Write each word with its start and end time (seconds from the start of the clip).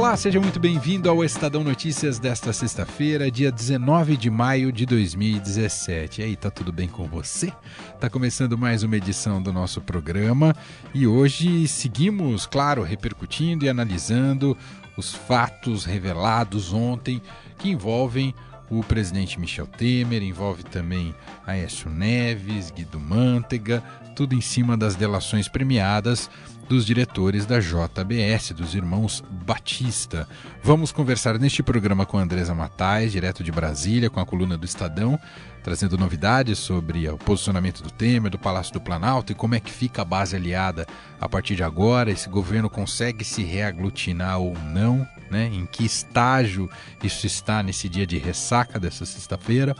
Olá, 0.00 0.16
seja 0.16 0.40
muito 0.40 0.58
bem-vindo 0.58 1.10
ao 1.10 1.22
Estadão 1.22 1.62
Notícias 1.62 2.18
desta 2.18 2.54
sexta-feira, 2.54 3.30
dia 3.30 3.52
19 3.52 4.16
de 4.16 4.30
maio 4.30 4.72
de 4.72 4.86
2017. 4.86 6.22
E 6.22 6.24
aí, 6.24 6.36
tá 6.36 6.50
tudo 6.50 6.72
bem 6.72 6.88
com 6.88 7.06
você? 7.06 7.52
Tá 8.00 8.08
começando 8.08 8.56
mais 8.56 8.82
uma 8.82 8.96
edição 8.96 9.42
do 9.42 9.52
nosso 9.52 9.78
programa 9.82 10.56
e 10.94 11.06
hoje 11.06 11.68
seguimos, 11.68 12.46
claro, 12.46 12.82
repercutindo 12.82 13.66
e 13.66 13.68
analisando 13.68 14.56
os 14.96 15.12
fatos 15.12 15.84
revelados 15.84 16.72
ontem 16.72 17.20
que 17.58 17.68
envolvem 17.68 18.34
o 18.70 18.82
presidente 18.82 19.38
Michel 19.38 19.66
Temer, 19.66 20.22
envolve 20.22 20.62
também 20.62 21.14
Aécio 21.46 21.90
Neves, 21.90 22.70
Guido 22.70 22.98
Mantega, 22.98 23.82
tudo 24.16 24.34
em 24.34 24.40
cima 24.40 24.78
das 24.78 24.94
delações 24.94 25.46
premiadas 25.46 26.30
dos 26.70 26.86
diretores 26.86 27.46
da 27.46 27.58
JBS, 27.58 28.52
dos 28.52 28.76
irmãos 28.76 29.24
Batista. 29.44 30.28
Vamos 30.62 30.92
conversar 30.92 31.36
neste 31.36 31.64
programa 31.64 32.06
com 32.06 32.16
Andresa 32.16 32.54
Matais, 32.54 33.10
direto 33.10 33.42
de 33.42 33.50
Brasília, 33.50 34.08
com 34.08 34.20
a 34.20 34.24
coluna 34.24 34.56
do 34.56 34.64
Estadão, 34.64 35.18
trazendo 35.64 35.98
novidades 35.98 36.60
sobre 36.60 37.08
o 37.08 37.18
posicionamento 37.18 37.82
do 37.82 37.90
Temer, 37.90 38.30
do 38.30 38.38
Palácio 38.38 38.72
do 38.72 38.80
Planalto 38.80 39.32
e 39.32 39.34
como 39.34 39.56
é 39.56 39.60
que 39.60 39.68
fica 39.68 40.02
a 40.02 40.04
base 40.04 40.36
aliada 40.36 40.86
a 41.20 41.28
partir 41.28 41.56
de 41.56 41.64
agora, 41.64 42.12
esse 42.12 42.28
governo 42.28 42.70
consegue 42.70 43.24
se 43.24 43.42
reaglutinar 43.42 44.38
ou 44.38 44.56
não, 44.72 45.04
né? 45.28 45.50
Em 45.52 45.66
que 45.66 45.84
estágio 45.84 46.70
isso 47.02 47.26
está 47.26 47.64
nesse 47.64 47.88
dia 47.88 48.06
de 48.06 48.16
ressaca 48.16 48.78
dessa 48.78 49.04
sexta-feira? 49.04 49.74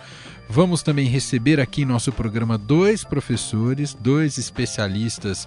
Vamos 0.48 0.82
também 0.82 1.06
receber 1.06 1.60
aqui 1.60 1.82
em 1.82 1.86
nosso 1.86 2.10
programa 2.10 2.58
dois 2.58 3.04
professores, 3.04 3.94
dois 3.94 4.38
especialistas 4.38 5.46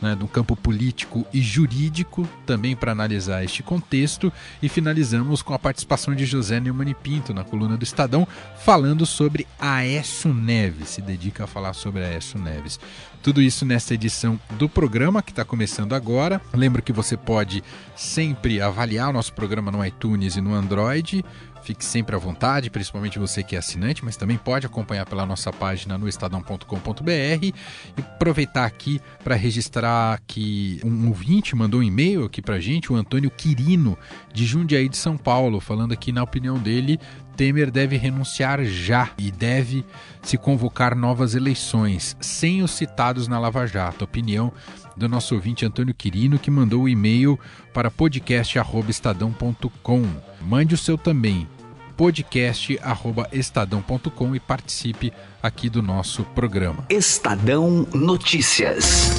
né, 0.00 0.14
no 0.14 0.26
campo 0.26 0.56
político 0.56 1.26
e 1.32 1.40
jurídico, 1.40 2.28
também 2.46 2.74
para 2.74 2.92
analisar 2.92 3.44
este 3.44 3.62
contexto. 3.62 4.32
E 4.62 4.68
finalizamos 4.68 5.42
com 5.42 5.54
a 5.54 5.58
participação 5.58 6.14
de 6.14 6.24
José 6.24 6.60
Neumann 6.60 6.94
Pinto 6.94 7.34
na 7.34 7.44
coluna 7.44 7.76
do 7.76 7.84
Estadão, 7.84 8.26
falando 8.58 9.04
sobre 9.06 9.46
Aécio 9.58 10.32
Neves, 10.32 10.90
se 10.90 11.02
dedica 11.02 11.44
a 11.44 11.46
falar 11.46 11.72
sobre 11.72 12.04
Aécio 12.04 12.38
Neves. 12.38 12.78
Tudo 13.22 13.42
isso 13.42 13.66
nesta 13.66 13.92
edição 13.92 14.40
do 14.52 14.66
programa 14.66 15.22
que 15.22 15.30
está 15.30 15.44
começando 15.44 15.94
agora. 15.94 16.40
Lembro 16.54 16.80
que 16.80 16.92
você 16.92 17.18
pode 17.18 17.62
sempre 17.94 18.62
avaliar 18.62 19.10
o 19.10 19.12
nosso 19.12 19.34
programa 19.34 19.70
no 19.70 19.84
iTunes 19.84 20.36
e 20.36 20.40
no 20.40 20.54
Android. 20.54 21.22
Fique 21.62 21.84
sempre 21.84 22.16
à 22.16 22.18
vontade, 22.18 22.70
principalmente 22.70 23.18
você 23.18 23.42
que 23.42 23.54
é 23.54 23.58
assinante, 23.58 24.04
mas 24.04 24.16
também 24.16 24.36
pode 24.36 24.66
acompanhar 24.66 25.06
pela 25.06 25.26
nossa 25.26 25.52
página 25.52 25.98
no 25.98 26.08
estadão.com.br 26.08 27.44
e 27.44 27.54
aproveitar 27.98 28.64
aqui 28.64 29.00
para 29.22 29.34
registrar 29.34 30.20
que 30.26 30.80
um 30.84 31.08
ouvinte 31.08 31.54
mandou 31.54 31.80
um 31.80 31.82
e-mail 31.82 32.24
aqui 32.24 32.40
para 32.40 32.58
gente, 32.58 32.92
o 32.92 32.96
Antônio 32.96 33.30
Quirino, 33.30 33.96
de 34.32 34.46
Jundiaí 34.46 34.88
de 34.88 34.96
São 34.96 35.16
Paulo, 35.16 35.60
falando 35.60 35.92
aqui 35.92 36.12
na 36.12 36.22
opinião 36.22 36.58
dele, 36.58 36.98
Temer 37.40 37.70
deve 37.70 37.96
renunciar 37.96 38.62
já 38.66 39.12
e 39.16 39.30
deve 39.30 39.82
se 40.20 40.36
convocar 40.36 40.94
novas 40.94 41.34
eleições, 41.34 42.14
sem 42.20 42.62
os 42.62 42.72
citados 42.72 43.26
na 43.26 43.38
Lava 43.38 43.66
Jato. 43.66 44.04
Opinião 44.04 44.52
do 44.94 45.08
nosso 45.08 45.34
ouvinte 45.34 45.64
Antônio 45.64 45.94
Quirino, 45.94 46.38
que 46.38 46.50
mandou 46.50 46.80
o 46.80 46.82
um 46.84 46.88
e-mail 46.88 47.40
para 47.72 47.90
podcast.estadão.com. 47.90 50.06
Mande 50.42 50.74
o 50.74 50.78
seu 50.78 50.98
também, 50.98 51.48
podcast.estadão.com 51.96 54.36
e 54.36 54.40
participe 54.40 55.10
aqui 55.42 55.70
do 55.70 55.80
nosso 55.80 56.24
programa. 56.34 56.84
Estadão 56.90 57.86
Notícias. 57.94 59.12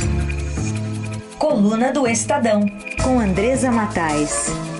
Coluna 1.40 1.92
do 1.92 2.06
Estadão, 2.06 2.68
com 3.02 3.20
Andresa 3.20 3.72
Matais. 3.72 4.71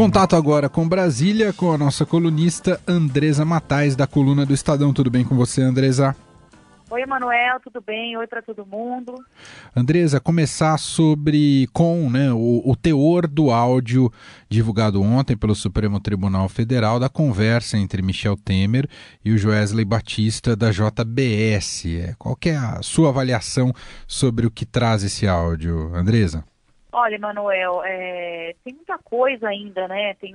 Contato 0.00 0.34
agora 0.34 0.66
com 0.66 0.88
Brasília, 0.88 1.52
com 1.52 1.70
a 1.72 1.76
nossa 1.76 2.06
colunista 2.06 2.80
Andresa 2.88 3.44
Matais, 3.44 3.94
da 3.94 4.06
coluna 4.06 4.46
do 4.46 4.54
Estadão. 4.54 4.94
Tudo 4.94 5.10
bem 5.10 5.22
com 5.26 5.36
você, 5.36 5.60
Andresa? 5.60 6.16
Oi, 6.90 7.02
Emanuel, 7.02 7.60
tudo 7.62 7.82
bem? 7.86 8.16
Oi 8.16 8.26
para 8.26 8.40
todo 8.40 8.64
mundo. 8.64 9.14
Andresa, 9.76 10.18
começar 10.18 10.78
sobre 10.78 11.68
com 11.74 12.08
né, 12.08 12.32
o, 12.32 12.62
o, 12.64 12.74
teor 12.74 13.26
do 13.26 13.50
áudio 13.50 14.10
divulgado 14.48 15.02
ontem 15.02 15.36
pelo 15.36 15.54
Supremo 15.54 16.00
Tribunal 16.00 16.48
Federal 16.48 16.98
da 16.98 17.10
conversa 17.10 17.76
entre 17.76 18.00
Michel 18.00 18.38
Temer 18.38 18.88
e 19.22 19.32
o 19.32 19.36
Joesley 19.36 19.84
Batista 19.84 20.56
da 20.56 20.70
JBS. 20.70 21.84
É, 21.84 22.14
qual 22.18 22.38
é 22.46 22.56
a 22.56 22.80
sua 22.80 23.10
avaliação 23.10 23.70
sobre 24.06 24.46
o 24.46 24.50
que 24.50 24.64
traz 24.64 25.04
esse 25.04 25.28
áudio, 25.28 25.94
Andresa? 25.94 26.42
Olha, 26.92 27.14
Emanuel, 27.14 27.82
é, 27.84 28.54
tem 28.64 28.74
muita 28.74 28.98
coisa 28.98 29.48
ainda, 29.48 29.86
né? 29.86 30.14
Tem 30.14 30.34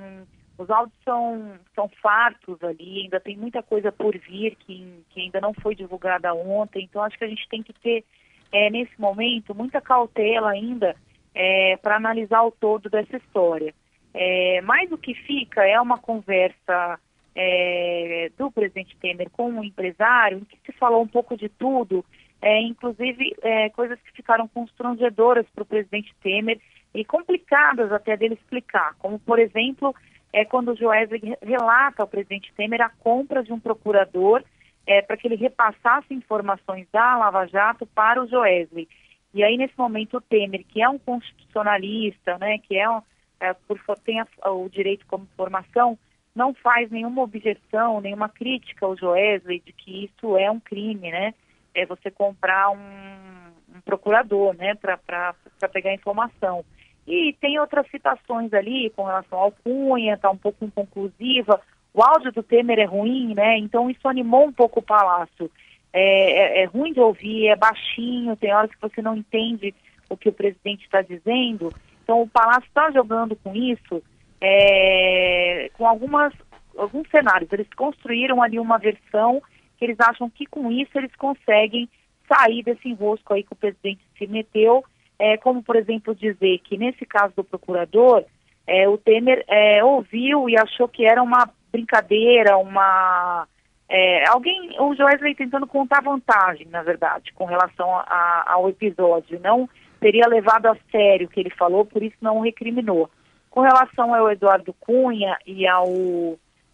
os 0.58 0.70
áudios 0.70 0.98
são, 1.04 1.60
são 1.74 1.90
fartos 2.02 2.64
ali, 2.64 3.02
ainda 3.04 3.20
tem 3.20 3.36
muita 3.36 3.62
coisa 3.62 3.92
por 3.92 4.18
vir 4.18 4.56
que, 4.56 5.04
que 5.10 5.22
ainda 5.22 5.42
não 5.42 5.54
foi 5.54 5.76
divulgada 5.76 6.34
ontem, 6.34 6.86
então 6.86 7.04
acho 7.04 7.18
que 7.18 7.26
a 7.26 7.28
gente 7.28 7.48
tem 7.50 7.62
que 7.62 7.74
ter, 7.74 8.06
é, 8.54 8.70
nesse 8.70 9.00
momento, 9.00 9.54
muita 9.54 9.82
cautela 9.82 10.52
ainda 10.52 10.96
é, 11.34 11.76
para 11.78 11.98
analisar 11.98 12.42
o 12.44 12.52
todo 12.52 12.90
dessa 12.90 13.18
história. 13.18 13.74
É, 14.14 14.62
mas 14.62 14.90
o 14.94 14.98
que 14.98 15.14
fica 15.14 15.62
é 15.68 15.80
uma 15.80 15.98
conversa 15.98 16.98
é, 17.36 18.32
do 18.38 18.50
presidente 18.50 18.96
Temer 18.96 19.30
com 19.30 19.52
um 19.52 19.64
empresário, 19.64 20.38
em 20.38 20.46
que 20.46 20.58
se 20.66 20.72
falou 20.78 21.02
um 21.02 21.08
pouco 21.08 21.36
de 21.36 21.50
tudo, 21.50 22.06
é, 22.46 22.62
inclusive 22.62 23.36
é, 23.42 23.72
coisas 23.72 24.00
que 24.02 24.12
ficaram 24.12 24.48
constrangedoras 24.48 25.48
para 25.50 25.64
o 25.64 25.66
presidente 25.66 26.14
Temer 26.22 26.62
e 26.94 27.04
complicadas 27.04 27.92
até 27.92 28.16
dele 28.16 28.36
explicar, 28.36 28.94
como, 29.00 29.18
por 29.18 29.40
exemplo, 29.40 29.96
é 30.32 30.46
quando 30.46 30.72
o 30.72 30.76
Joesley 30.76 31.36
relata 31.42 32.04
ao 32.04 32.08
presidente 32.08 32.54
Temer 32.56 32.84
a 32.84 32.90
compra 32.90 33.44
de 33.44 33.52
um 33.52 33.60
procurador 33.60 34.44
é, 34.86 35.02
para 35.02 35.18
que 35.18 35.28
ele 35.28 35.36
repassasse 35.36 36.14
informações 36.14 36.88
da 36.94 37.18
Lava 37.18 37.48
Jato 37.48 37.88
para 37.88 38.22
o 38.22 38.28
Joesley. 38.28 38.88
E 39.34 39.44
aí, 39.44 39.58
nesse 39.58 39.74
momento, 39.76 40.18
o 40.18 40.22
Temer, 40.22 40.64
que 40.68 40.84
é 40.84 40.88
um 40.88 41.00
constitucionalista, 41.00 42.38
né, 42.38 42.60
que 42.60 42.78
é, 42.78 42.88
um, 42.88 43.02
é 43.40 43.54
por, 43.54 43.80
tem 44.06 44.22
a, 44.22 44.28
o 44.52 44.70
direito 44.70 45.04
como 45.08 45.28
formação, 45.36 45.98
não 46.36 46.54
faz 46.54 46.92
nenhuma 46.92 47.24
objeção, 47.24 48.00
nenhuma 48.02 48.30
crítica 48.30 48.86
ao 48.86 48.96
Joesley 48.96 49.64
de 49.66 49.74
que 49.74 50.06
isso 50.06 50.38
é 50.38 50.52
um 50.52 50.60
crime, 50.60 51.10
né? 51.10 51.34
É 51.76 51.86
você 51.86 52.10
comprar 52.10 52.72
um, 52.72 53.76
um 53.76 53.82
procurador, 53.84 54.56
né, 54.56 54.74
para 54.76 55.36
pegar 55.72 55.94
informação. 55.94 56.66
E 57.08 57.34
tem 57.40 57.60
outras 57.60 57.88
citações 57.92 58.52
ali 58.54 58.90
com 58.96 59.04
relação 59.04 59.38
ao 59.38 59.52
Cunha, 59.52 60.16
está 60.16 60.32
um 60.32 60.38
pouco 60.38 60.66
inconclusiva. 60.66 61.62
O 61.94 62.04
áudio 62.04 62.32
do 62.32 62.42
Temer 62.42 62.80
é 62.80 62.86
ruim, 62.86 63.36
né? 63.36 63.58
Então 63.60 63.90
isso 63.90 64.08
animou 64.08 64.48
um 64.48 64.52
pouco 64.52 64.80
o 64.80 64.84
Palácio. 64.84 65.52
É, 65.94 66.62
é, 66.62 66.64
é 66.64 66.66
ruim 66.66 66.92
de 66.92 67.00
ouvir, 67.00 67.48
é 67.48 67.56
baixinho, 67.56 68.36
tem 68.36 68.54
horas 68.54 68.72
que 68.72 68.82
você 68.82 69.02
não 69.02 69.16
entende 69.16 69.74
o 70.10 70.18
que 70.18 70.30
o 70.30 70.34
presidente 70.34 70.84
está 70.84 71.02
dizendo. 71.02 71.72
Então 72.04 72.22
o 72.22 72.28
Palácio 72.28 72.68
está 72.68 72.92
jogando 72.92 73.36
com 73.36 73.56
isso, 73.56 74.02
é, 74.42 75.70
com 75.78 75.88
algumas, 75.88 76.34
alguns 76.76 77.08
cenários. 77.10 77.52
Eles 77.54 77.68
construíram 77.76 78.42
ali 78.42 78.60
uma 78.60 78.78
versão 78.78 79.42
que 79.78 79.86
eles 79.86 80.00
acham 80.00 80.30
que 80.30 80.46
com 80.46 80.72
isso 80.72 80.92
eles 80.96 81.16
conseguem 81.16 81.90
sair 82.28 82.64
desse 82.64 82.90
enrosco 82.90 83.34
aí 83.34 83.44
que 83.44 83.54
o 83.54 83.58
presidente 83.58 84.02
se 84.18 84.26
meteu 84.28 84.84
é, 85.18 85.38
como, 85.38 85.64
por 85.64 85.76
exemplo, 85.76 86.14
dizer 86.14 86.60
que 86.60 86.78
nesse 86.78 87.06
caso 87.06 87.34
do 87.36 87.44
procurador, 87.44 88.24
é, 88.68 88.88
o 88.88 88.98
Temer 88.98 89.44
é, 89.48 89.84
ouviu 89.84 90.50
e 90.50 90.58
achou 90.58 90.88
que 90.88 91.06
era 91.06 91.22
uma 91.22 91.50
brincadeira, 91.72 92.58
uma. 92.58 93.48
É, 93.88 94.28
alguém, 94.30 94.76
o 94.80 94.96
Joesley 94.96 95.36
tentando 95.36 95.68
contar 95.68 96.02
vantagem, 96.02 96.68
na 96.68 96.82
verdade, 96.82 97.32
com 97.34 97.46
relação 97.46 97.96
a, 97.96 98.44
ao 98.48 98.68
episódio. 98.68 99.40
Não 99.40 99.70
teria 100.00 100.28
levado 100.28 100.66
a 100.66 100.78
sério 100.92 101.28
o 101.28 101.30
que 101.30 101.40
ele 101.40 101.52
falou, 101.52 101.86
por 101.86 102.02
isso 102.04 102.18
não 102.20 102.40
o 102.40 102.42
recriminou. 102.42 103.10
Com 103.50 103.62
relação 103.62 104.14
ao 104.14 104.30
Eduardo 104.30 104.74
Cunha 104.74 105.38
e 105.46 105.66
ao 105.68 105.88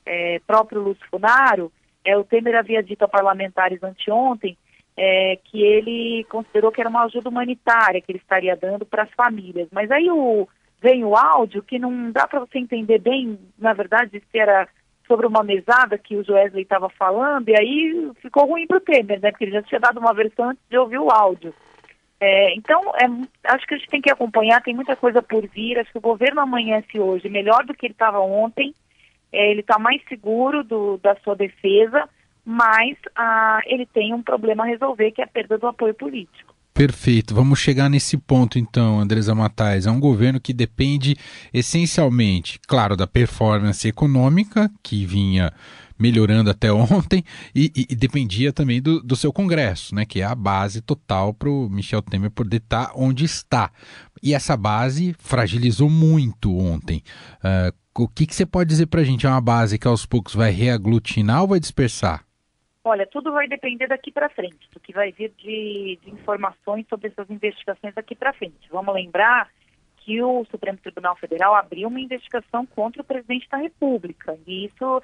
é, 0.05 0.39
próprio 0.47 0.81
Lúcio 0.81 1.05
Funaro, 1.11 1.71
é, 2.03 2.17
o 2.17 2.23
Temer 2.23 2.55
havia 2.55 2.81
dito 2.81 3.03
a 3.03 3.07
parlamentares 3.07 3.81
anteontem 3.83 4.57
é, 4.97 5.37
que 5.43 5.61
ele 5.61 6.25
considerou 6.25 6.71
que 6.71 6.81
era 6.81 6.89
uma 6.89 7.03
ajuda 7.03 7.29
humanitária 7.29 8.01
que 8.01 8.11
ele 8.11 8.19
estaria 8.19 8.55
dando 8.55 8.85
para 8.85 9.03
as 9.03 9.11
famílias. 9.11 9.67
Mas 9.71 9.89
aí 9.91 10.09
o, 10.09 10.47
vem 10.81 11.03
o 11.03 11.15
áudio 11.15 11.63
que 11.63 11.79
não 11.79 12.11
dá 12.11 12.27
para 12.27 12.39
você 12.39 12.59
entender 12.59 12.99
bem, 12.99 13.39
na 13.57 13.73
verdade, 13.73 14.21
se 14.31 14.37
era 14.37 14.67
sobre 15.07 15.27
uma 15.27 15.43
mesada 15.43 15.97
que 15.97 16.15
o 16.15 16.23
Joesley 16.23 16.63
estava 16.63 16.89
falando, 16.89 17.49
e 17.49 17.55
aí 17.59 18.11
ficou 18.21 18.45
ruim 18.45 18.65
para 18.65 18.77
o 18.77 18.81
Temer, 18.81 19.19
né? 19.19 19.31
Porque 19.31 19.43
ele 19.43 19.51
já 19.51 19.61
tinha 19.61 19.79
dado 19.79 19.99
uma 19.99 20.13
versão 20.13 20.49
antes 20.49 20.63
de 20.69 20.77
ouvir 20.77 20.99
o 20.99 21.11
áudio. 21.11 21.53
É, 22.19 22.53
então, 22.53 22.79
é, 22.95 23.07
acho 23.51 23.65
que 23.65 23.73
a 23.73 23.77
gente 23.77 23.89
tem 23.89 24.01
que 24.01 24.11
acompanhar, 24.11 24.61
tem 24.61 24.75
muita 24.75 24.95
coisa 24.95 25.21
por 25.21 25.45
vir. 25.47 25.79
Acho 25.79 25.91
que 25.91 25.97
o 25.97 26.01
governo 26.01 26.39
amanhece 26.39 26.99
hoje 26.99 27.27
melhor 27.27 27.65
do 27.65 27.73
que 27.73 27.87
ele 27.87 27.93
estava 27.93 28.19
ontem. 28.19 28.73
É, 29.31 29.51
ele 29.51 29.61
está 29.61 29.79
mais 29.79 30.01
seguro 30.07 30.63
do, 30.63 30.97
da 30.97 31.15
sua 31.23 31.35
defesa, 31.35 32.07
mas 32.45 32.97
ah, 33.15 33.59
ele 33.65 33.85
tem 33.85 34.13
um 34.13 34.21
problema 34.21 34.63
a 34.63 34.67
resolver, 34.67 35.11
que 35.11 35.21
é 35.21 35.25
a 35.25 35.27
perda 35.27 35.57
do 35.57 35.67
apoio 35.67 35.93
político. 35.93 36.51
Perfeito. 36.73 37.35
Vamos 37.35 37.59
chegar 37.59 37.89
nesse 37.89 38.17
ponto 38.17 38.57
então, 38.57 38.99
Andresa 38.99 39.35
Matais. 39.35 39.85
É 39.85 39.91
um 39.91 39.99
governo 39.99 40.39
que 40.39 40.53
depende 40.53 41.15
essencialmente, 41.53 42.59
claro, 42.65 42.95
da 42.95 43.05
performance 43.05 43.87
econômica, 43.87 44.71
que 44.81 45.05
vinha 45.05 45.51
melhorando 45.99 46.49
até 46.49 46.71
ontem, 46.73 47.23
e, 47.53 47.71
e, 47.75 47.87
e 47.91 47.95
dependia 47.95 48.51
também 48.51 48.81
do, 48.81 49.01
do, 49.03 49.15
seu 49.15 49.31
Congresso, 49.31 49.93
né, 49.93 50.03
que 50.03 50.21
é 50.21 50.23
a 50.23 50.33
base 50.33 50.81
total 50.81 51.33
para 51.33 51.47
o 51.47 51.69
Michel 51.69 52.01
Temer 52.01 52.31
poder 52.31 52.57
estar 52.57 52.87
tá 52.87 52.93
onde 52.95 53.25
está. 53.25 53.69
E 54.23 54.33
essa 54.33 54.57
base 54.57 55.15
fragilizou 55.19 55.89
muito 55.89 56.57
ontem. 56.57 57.03
Uh, 57.43 57.80
o 57.97 58.07
que, 58.07 58.25
que 58.25 58.35
você 58.35 58.45
pode 58.45 58.69
dizer 58.69 58.87
para 58.87 59.01
a 59.01 59.03
gente? 59.03 59.25
É 59.25 59.29
uma 59.29 59.41
base 59.41 59.77
que 59.77 59.87
aos 59.87 60.05
poucos 60.05 60.33
vai 60.33 60.51
reaglutinar 60.51 61.41
ou 61.41 61.47
vai 61.49 61.59
dispersar? 61.59 62.25
Olha, 62.83 63.05
tudo 63.05 63.31
vai 63.31 63.47
depender 63.47 63.87
daqui 63.87 64.11
para 64.11 64.29
frente, 64.29 64.67
do 64.73 64.79
que 64.79 64.91
vai 64.91 65.11
vir 65.11 65.31
de, 65.37 65.99
de 66.03 66.09
informações 66.09 66.85
sobre 66.89 67.09
essas 67.09 67.29
investigações 67.29 67.93
daqui 67.93 68.15
para 68.15 68.33
frente. 68.33 68.67
Vamos 68.71 68.93
lembrar 68.95 69.49
que 69.97 70.21
o 70.21 70.43
Supremo 70.45 70.79
Tribunal 70.79 71.15
Federal 71.15 71.53
abriu 71.53 71.87
uma 71.87 71.99
investigação 71.99 72.65
contra 72.65 73.01
o 73.01 73.05
presidente 73.05 73.47
da 73.49 73.57
República. 73.57 74.35
E 74.47 74.65
isso 74.65 75.01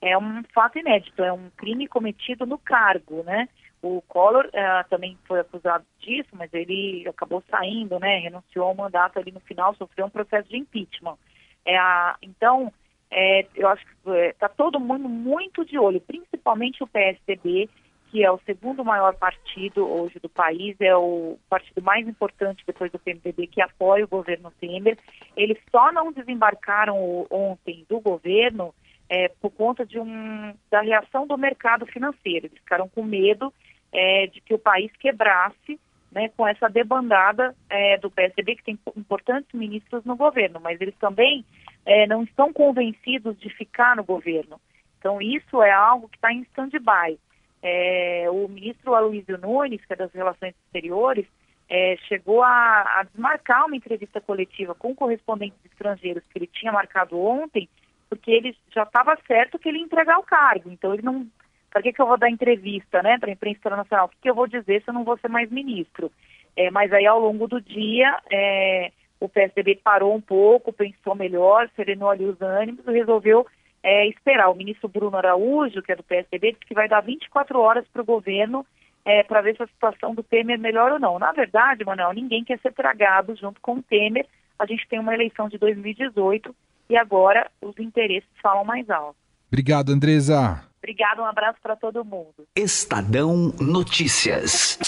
é 0.00 0.18
um 0.18 0.42
fato 0.52 0.78
inédito, 0.78 1.22
é 1.22 1.32
um 1.32 1.50
crime 1.56 1.86
cometido 1.86 2.44
no 2.46 2.58
cargo, 2.58 3.22
né? 3.22 3.48
O 3.82 4.02
Collor 4.02 4.46
uh, 4.46 4.88
também 4.88 5.16
foi 5.24 5.40
acusado 5.40 5.84
disso, 6.00 6.30
mas 6.32 6.52
ele 6.52 7.06
acabou 7.08 7.42
saindo, 7.48 7.98
né? 8.00 8.18
Renunciou 8.18 8.66
ao 8.66 8.74
mandato 8.74 9.18
ali 9.18 9.30
no 9.30 9.40
final, 9.40 9.74
sofreu 9.76 10.06
um 10.06 10.10
processo 10.10 10.48
de 10.48 10.56
impeachment. 10.56 11.16
É 11.64 11.76
a, 11.76 12.16
então, 12.22 12.72
é, 13.10 13.46
eu 13.54 13.68
acho 13.68 13.84
que 13.84 14.10
está 14.10 14.46
é, 14.46 14.50
todo 14.56 14.80
mundo 14.80 15.08
muito 15.08 15.64
de 15.64 15.78
olho, 15.78 16.00
principalmente 16.00 16.82
o 16.82 16.86
PSDB, 16.86 17.68
que 18.10 18.24
é 18.24 18.30
o 18.30 18.40
segundo 18.44 18.84
maior 18.84 19.14
partido 19.14 19.86
hoje 19.86 20.18
do 20.18 20.28
país, 20.28 20.76
é 20.80 20.96
o 20.96 21.38
partido 21.48 21.80
mais 21.80 22.06
importante 22.08 22.64
depois 22.66 22.90
do 22.90 22.98
PMDB, 22.98 23.46
que 23.46 23.62
apoia 23.62 24.04
o 24.04 24.08
governo 24.08 24.52
Temer. 24.60 24.98
Eles 25.36 25.58
só 25.70 25.92
não 25.92 26.12
desembarcaram 26.12 27.26
ontem 27.30 27.86
do 27.88 28.00
governo 28.00 28.74
é, 29.08 29.28
por 29.40 29.50
conta 29.50 29.86
de 29.86 29.98
um, 29.98 30.54
da 30.70 30.80
reação 30.80 31.26
do 31.26 31.38
mercado 31.38 31.86
financeiro. 31.86 32.46
Eles 32.46 32.58
ficaram 32.58 32.88
com 32.88 33.02
medo 33.02 33.52
é, 33.92 34.26
de 34.26 34.40
que 34.40 34.54
o 34.54 34.58
país 34.58 34.90
quebrasse 34.98 35.78
né, 36.12 36.28
com 36.36 36.46
essa 36.46 36.68
debandada 36.68 37.54
é, 37.68 37.96
do 37.98 38.10
PSDB, 38.10 38.56
que 38.56 38.64
tem 38.64 38.78
importantes 38.96 39.52
ministros 39.52 40.04
no 40.04 40.16
governo, 40.16 40.60
mas 40.60 40.80
eles 40.80 40.94
também 40.96 41.44
é, 41.86 42.06
não 42.06 42.22
estão 42.22 42.52
convencidos 42.52 43.38
de 43.38 43.48
ficar 43.50 43.96
no 43.96 44.04
governo. 44.04 44.60
Então, 44.98 45.20
isso 45.20 45.62
é 45.62 45.70
algo 45.70 46.08
que 46.08 46.16
está 46.16 46.32
em 46.32 46.42
stand-by. 46.42 47.18
É, 47.62 48.26
o 48.30 48.48
ministro 48.48 48.94
Aloysio 48.94 49.38
Nunes, 49.38 49.84
que 49.84 49.92
é 49.92 49.96
das 49.96 50.12
Relações 50.12 50.54
Exteriores, 50.66 51.26
é, 51.68 51.96
chegou 52.08 52.42
a, 52.42 52.98
a, 52.98 53.02
desmarcar 53.04 53.66
uma 53.66 53.76
entrevista 53.76 54.20
coletiva 54.20 54.74
com 54.74 54.94
correspondentes 54.94 55.58
estrangeiros 55.64 56.24
que 56.28 56.38
ele 56.38 56.48
tinha 56.48 56.72
marcado 56.72 57.18
ontem, 57.18 57.68
porque 58.08 58.30
ele 58.30 58.56
já 58.74 58.82
estava 58.82 59.16
certo 59.26 59.58
que 59.58 59.68
ele 59.68 59.78
ia 59.78 59.84
entregar 59.84 60.18
o 60.18 60.24
cargo. 60.24 60.70
Então, 60.70 60.92
ele 60.92 61.02
não. 61.02 61.26
Para 61.70 61.82
que, 61.82 61.92
que 61.92 62.02
eu 62.02 62.06
vou 62.06 62.18
dar 62.18 62.30
entrevista 62.30 63.02
né, 63.02 63.18
para 63.18 63.30
a 63.30 63.32
imprensa 63.32 63.58
internacional? 63.58 64.06
O 64.06 64.08
que, 64.08 64.16
que, 64.22 64.30
eu 64.30 64.34
vou 64.34 64.46
dizer 64.46 64.82
se 64.82 64.90
eu 64.90 64.94
não 64.94 65.04
vou 65.04 65.16
ser 65.18 65.28
mais 65.28 65.50
ministro? 65.50 66.10
É, 66.56 66.70
mas 66.70 66.92
aí, 66.92 67.06
ao 67.06 67.20
longo 67.20 67.46
do 67.46 67.60
dia, 67.60 68.18
é, 68.30 68.90
o 69.20 69.28
PSDB 69.28 69.80
parou 69.82 70.14
um 70.14 70.20
pouco, 70.20 70.72
pensou 70.72 71.14
melhor, 71.14 71.70
serenou 71.76 72.10
ali 72.10 72.24
os 72.24 72.40
ânimos 72.40 72.86
e 72.86 72.90
resolveu 72.90 73.46
é, 73.82 74.06
esperar. 74.08 74.50
O 74.50 74.54
ministro 74.54 74.88
Bruno 74.88 75.16
Araújo, 75.16 75.82
que 75.82 75.92
é 75.92 75.96
do 75.96 76.02
PSDB, 76.02 76.52
disse 76.52 76.66
que 76.66 76.74
vai 76.74 76.88
dar 76.88 77.00
24 77.00 77.58
horas 77.60 77.86
para 77.92 78.02
o 78.02 78.04
governo 78.04 78.66
é, 79.04 79.22
para 79.22 79.40
ver 79.40 79.56
se 79.56 79.62
a 79.62 79.66
situação 79.66 80.14
do 80.14 80.22
Temer 80.22 80.58
melhora 80.58 80.94
ou 80.94 81.00
não. 81.00 81.18
Na 81.18 81.32
verdade, 81.32 81.84
Manuel, 81.84 82.12
ninguém 82.12 82.44
quer 82.44 82.58
ser 82.60 82.72
tragado 82.72 83.34
junto 83.36 83.60
com 83.60 83.74
o 83.74 83.82
Temer. 83.82 84.26
A 84.58 84.66
gente 84.66 84.86
tem 84.88 84.98
uma 84.98 85.14
eleição 85.14 85.48
de 85.48 85.56
2018 85.58 86.54
e 86.88 86.96
agora 86.96 87.50
os 87.62 87.78
interesses 87.78 88.28
falam 88.42 88.64
mais 88.64 88.88
alto. 88.90 89.16
Obrigado, 89.48 89.90
Andresa. 89.90 90.69
Obrigado, 90.82 91.20
um 91.20 91.26
abraço 91.26 91.58
para 91.62 91.76
todo 91.76 92.04
mundo. 92.04 92.48
Estadão 92.56 93.52
Notícias. 93.60 94.78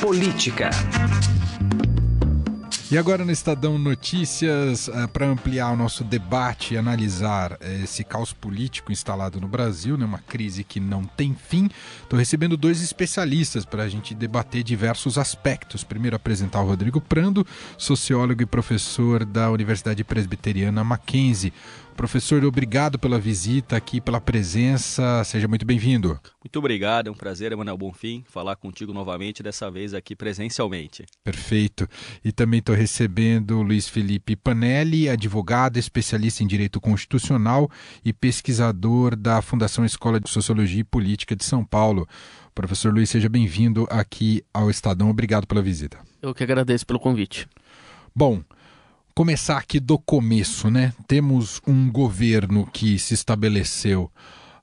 Política. 0.00 0.70
E 2.90 2.96
agora 2.96 3.22
no 3.22 3.30
Estadão 3.30 3.78
Notícias, 3.78 4.88
uh, 4.88 5.06
para 5.12 5.26
ampliar 5.26 5.70
o 5.72 5.76
nosso 5.76 6.02
debate 6.02 6.72
e 6.72 6.78
analisar 6.78 7.52
uh, 7.52 7.84
esse 7.84 8.02
caos 8.02 8.32
político 8.32 8.90
instalado 8.90 9.38
no 9.38 9.46
Brasil, 9.46 9.98
né, 9.98 10.06
uma 10.06 10.20
crise 10.20 10.64
que 10.64 10.80
não 10.80 11.04
tem 11.04 11.34
fim, 11.34 11.68
estou 12.02 12.18
recebendo 12.18 12.56
dois 12.56 12.80
especialistas 12.80 13.66
para 13.66 13.82
a 13.82 13.88
gente 13.90 14.14
debater 14.14 14.62
diversos 14.62 15.18
aspectos. 15.18 15.84
Primeiro, 15.84 16.16
apresentar 16.16 16.62
o 16.62 16.66
Rodrigo 16.66 16.98
Prando, 16.98 17.46
sociólogo 17.76 18.40
e 18.40 18.46
professor 18.46 19.22
da 19.22 19.50
Universidade 19.50 20.02
Presbiteriana 20.02 20.82
Mackenzie. 20.82 21.52
Professor, 21.98 22.44
obrigado 22.44 22.96
pela 22.96 23.18
visita 23.18 23.76
aqui, 23.76 24.00
pela 24.00 24.20
presença. 24.20 25.24
Seja 25.24 25.48
muito 25.48 25.66
bem-vindo. 25.66 26.10
Muito 26.40 26.56
obrigado, 26.56 27.08
é 27.08 27.10
um 27.10 27.14
prazer, 27.14 27.50
Emanuel 27.50 27.76
Bonfim, 27.76 28.22
falar 28.28 28.54
contigo 28.54 28.92
novamente, 28.92 29.42
dessa 29.42 29.68
vez 29.68 29.92
aqui 29.92 30.14
presencialmente. 30.14 31.04
Perfeito. 31.24 31.88
E 32.24 32.30
também 32.30 32.60
estou 32.60 32.72
recebendo 32.72 33.58
o 33.58 33.62
Luiz 33.62 33.88
Felipe 33.88 34.36
Panelli, 34.36 35.08
advogado, 35.08 35.76
especialista 35.76 36.44
em 36.44 36.46
direito 36.46 36.80
constitucional 36.80 37.68
e 38.04 38.12
pesquisador 38.12 39.16
da 39.16 39.42
Fundação 39.42 39.84
Escola 39.84 40.20
de 40.20 40.30
Sociologia 40.30 40.82
e 40.82 40.84
Política 40.84 41.34
de 41.34 41.44
São 41.44 41.64
Paulo. 41.64 42.08
Professor 42.54 42.94
Luiz, 42.94 43.10
seja 43.10 43.28
bem-vindo 43.28 43.88
aqui 43.90 44.44
ao 44.54 44.70
Estadão. 44.70 45.10
Obrigado 45.10 45.48
pela 45.48 45.60
visita. 45.60 45.98
Eu 46.22 46.32
que 46.32 46.44
agradeço 46.44 46.86
pelo 46.86 47.00
convite. 47.00 47.48
Bom, 48.14 48.40
começar 49.18 49.58
aqui 49.58 49.80
do 49.80 49.98
começo, 49.98 50.70
né? 50.70 50.92
Temos 51.08 51.60
um 51.66 51.90
governo 51.90 52.64
que 52.72 53.00
se 53.00 53.14
estabeleceu 53.14 54.08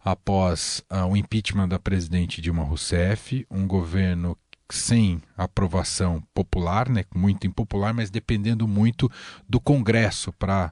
após 0.01 0.81
uh, 0.89 1.05
o 1.05 1.17
impeachment 1.17 1.67
da 1.67 1.77
presidente 1.77 2.41
Dilma 2.41 2.63
Rousseff, 2.63 3.45
um 3.51 3.67
governo 3.67 4.37
sem 4.71 5.21
aprovação 5.35 6.23
popular, 6.33 6.87
né? 6.87 7.03
Muito 7.13 7.45
impopular, 7.45 7.93
mas 7.93 8.09
dependendo 8.09 8.65
muito 8.65 9.11
do 9.45 9.59
Congresso 9.59 10.31
para 10.31 10.71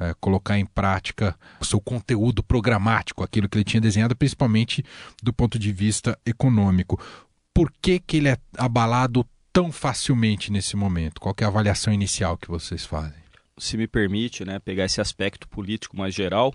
uh, 0.00 0.16
colocar 0.22 0.58
em 0.58 0.64
prática 0.64 1.36
o 1.60 1.66
seu 1.66 1.82
conteúdo 1.82 2.42
programático, 2.42 3.22
aquilo 3.22 3.46
que 3.46 3.58
ele 3.58 3.64
tinha 3.64 3.80
desenhado, 3.82 4.16
principalmente 4.16 4.82
do 5.22 5.34
ponto 5.34 5.58
de 5.58 5.70
vista 5.70 6.18
econômico. 6.24 6.98
Por 7.52 7.70
que, 7.82 8.00
que 8.00 8.16
ele 8.16 8.28
é 8.30 8.38
abalado 8.56 9.22
tão 9.58 9.72
facilmente 9.72 10.52
nesse 10.52 10.76
momento? 10.76 11.20
Qual 11.20 11.34
é 11.40 11.44
a 11.44 11.48
avaliação 11.48 11.92
inicial 11.92 12.36
que 12.36 12.48
vocês 12.48 12.86
fazem? 12.86 13.18
Se 13.58 13.76
me 13.76 13.88
permite, 13.88 14.44
né, 14.44 14.60
pegar 14.60 14.84
esse 14.84 15.00
aspecto 15.00 15.48
político 15.48 15.96
mais 15.96 16.14
geral, 16.14 16.54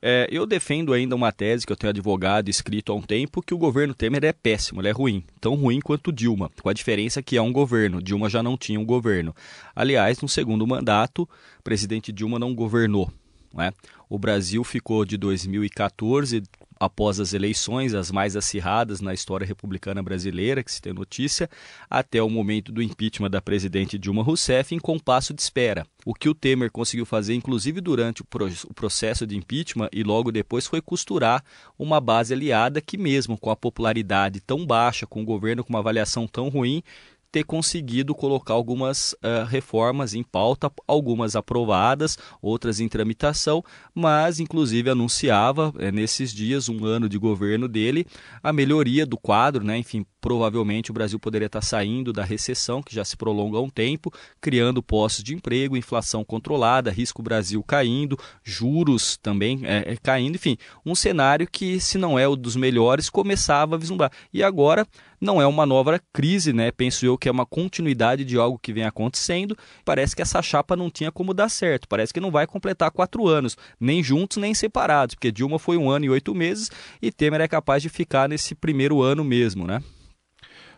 é, 0.00 0.28
eu 0.30 0.46
defendo 0.46 0.92
ainda 0.92 1.16
uma 1.16 1.32
tese 1.32 1.66
que 1.66 1.72
eu 1.72 1.76
tenho 1.76 1.90
advogado 1.90 2.48
escrito 2.48 2.92
há 2.92 2.94
um 2.94 3.02
tempo 3.02 3.42
que 3.42 3.52
o 3.52 3.58
governo 3.58 3.94
Temer 3.94 4.24
é 4.24 4.32
péssimo, 4.32 4.80
ele 4.80 4.86
é 4.86 4.92
ruim, 4.92 5.24
tão 5.40 5.56
ruim 5.56 5.80
quanto 5.80 6.12
Dilma, 6.12 6.48
com 6.62 6.68
a 6.68 6.72
diferença 6.72 7.20
que 7.20 7.36
é 7.36 7.42
um 7.42 7.52
governo. 7.52 8.00
Dilma 8.00 8.30
já 8.30 8.44
não 8.44 8.56
tinha 8.56 8.78
um 8.78 8.86
governo. 8.86 9.34
Aliás, 9.74 10.20
no 10.20 10.28
segundo 10.28 10.64
mandato, 10.64 11.22
o 11.58 11.62
presidente 11.64 12.12
Dilma 12.12 12.38
não 12.38 12.54
governou. 12.54 13.10
Não 13.56 13.64
é? 13.64 13.72
O 14.08 14.18
Brasil 14.18 14.62
ficou 14.62 15.04
de 15.04 15.16
2014 15.16 16.42
após 16.78 17.18
as 17.18 17.32
eleições, 17.32 17.94
as 17.94 18.10
mais 18.10 18.36
acirradas 18.36 19.00
na 19.00 19.14
história 19.14 19.46
republicana 19.46 20.02
brasileira, 20.02 20.62
que 20.62 20.70
se 20.70 20.82
tem 20.82 20.92
notícia, 20.92 21.48
até 21.88 22.22
o 22.22 22.28
momento 22.28 22.70
do 22.70 22.82
impeachment 22.82 23.30
da 23.30 23.40
presidente 23.40 23.98
Dilma 23.98 24.22
Rousseff 24.22 24.74
em 24.74 24.78
compasso 24.78 25.32
de 25.32 25.40
espera. 25.40 25.86
O 26.04 26.12
que 26.12 26.28
o 26.28 26.34
Temer 26.34 26.70
conseguiu 26.70 27.06
fazer, 27.06 27.34
inclusive 27.34 27.80
durante 27.80 28.22
o 28.22 28.74
processo 28.74 29.26
de 29.26 29.36
impeachment 29.36 29.88
e 29.90 30.02
logo 30.02 30.30
depois, 30.30 30.66
foi 30.66 30.82
costurar 30.82 31.42
uma 31.78 31.98
base 31.98 32.34
aliada 32.34 32.80
que, 32.82 32.98
mesmo 32.98 33.38
com 33.38 33.50
a 33.50 33.56
popularidade 33.56 34.40
tão 34.40 34.66
baixa, 34.66 35.06
com 35.06 35.22
o 35.22 35.24
governo 35.24 35.64
com 35.64 35.70
uma 35.70 35.78
avaliação 35.78 36.28
tão 36.28 36.50
ruim, 36.50 36.82
ter 37.30 37.44
conseguido 37.44 38.14
colocar 38.14 38.54
algumas 38.54 39.12
uh, 39.14 39.44
reformas 39.46 40.14
em 40.14 40.22
pauta, 40.22 40.70
algumas 40.86 41.36
aprovadas, 41.36 42.18
outras 42.40 42.80
em 42.80 42.88
tramitação, 42.88 43.62
mas 43.94 44.40
inclusive 44.40 44.90
anunciava 44.90 45.72
é, 45.78 45.92
nesses 45.92 46.32
dias, 46.32 46.68
um 46.68 46.84
ano 46.84 47.08
de 47.08 47.18
governo 47.18 47.68
dele, 47.68 48.06
a 48.42 48.52
melhoria 48.52 49.04
do 49.04 49.18
quadro, 49.18 49.64
né? 49.64 49.76
enfim, 49.78 50.04
provavelmente 50.20 50.90
o 50.90 50.94
Brasil 50.94 51.20
poderia 51.20 51.46
estar 51.46 51.62
saindo 51.62 52.12
da 52.12 52.24
recessão, 52.24 52.82
que 52.82 52.94
já 52.94 53.04
se 53.04 53.16
prolonga 53.16 53.58
há 53.58 53.62
um 53.62 53.70
tempo, 53.70 54.12
criando 54.40 54.82
postos 54.82 55.22
de 55.22 55.34
emprego, 55.34 55.76
inflação 55.76 56.24
controlada, 56.24 56.90
risco 56.90 57.22
Brasil 57.22 57.62
caindo, 57.62 58.18
juros 58.42 59.16
também 59.16 59.60
é, 59.64 59.92
é, 59.92 59.96
caindo, 59.96 60.34
enfim, 60.34 60.56
um 60.84 60.94
cenário 60.94 61.46
que, 61.50 61.78
se 61.78 61.98
não 61.98 62.18
é 62.18 62.26
o 62.26 62.34
dos 62.34 62.56
melhores, 62.56 63.10
começava 63.10 63.76
a 63.76 63.78
vislumbrar. 63.78 64.10
E 64.32 64.42
agora 64.42 64.86
não 65.20 65.40
é 65.40 65.46
uma 65.46 65.66
nova 65.66 66.00
crise, 66.12 66.52
né? 66.52 66.70
Penso 66.70 67.06
eu 67.06 67.16
que 67.16 67.28
é 67.28 67.32
uma 67.32 67.46
continuidade 67.46 68.24
de 68.24 68.36
algo 68.36 68.58
que 68.58 68.72
vem 68.72 68.84
acontecendo. 68.84 69.56
Parece 69.84 70.14
que 70.14 70.22
essa 70.22 70.42
chapa 70.42 70.76
não 70.76 70.90
tinha 70.90 71.12
como 71.12 71.34
dar 71.34 71.48
certo. 71.48 71.88
Parece 71.88 72.12
que 72.12 72.20
não 72.20 72.30
vai 72.30 72.46
completar 72.46 72.90
quatro 72.90 73.26
anos, 73.26 73.56
nem 73.80 74.02
juntos 74.02 74.36
nem 74.36 74.54
separados, 74.54 75.14
porque 75.14 75.32
Dilma 75.32 75.58
foi 75.58 75.76
um 75.76 75.90
ano 75.90 76.04
e 76.04 76.10
oito 76.10 76.34
meses 76.34 76.70
e 77.00 77.10
Temer 77.10 77.40
é 77.40 77.48
capaz 77.48 77.82
de 77.82 77.88
ficar 77.88 78.28
nesse 78.28 78.54
primeiro 78.54 79.02
ano 79.02 79.24
mesmo, 79.24 79.66
né? 79.66 79.82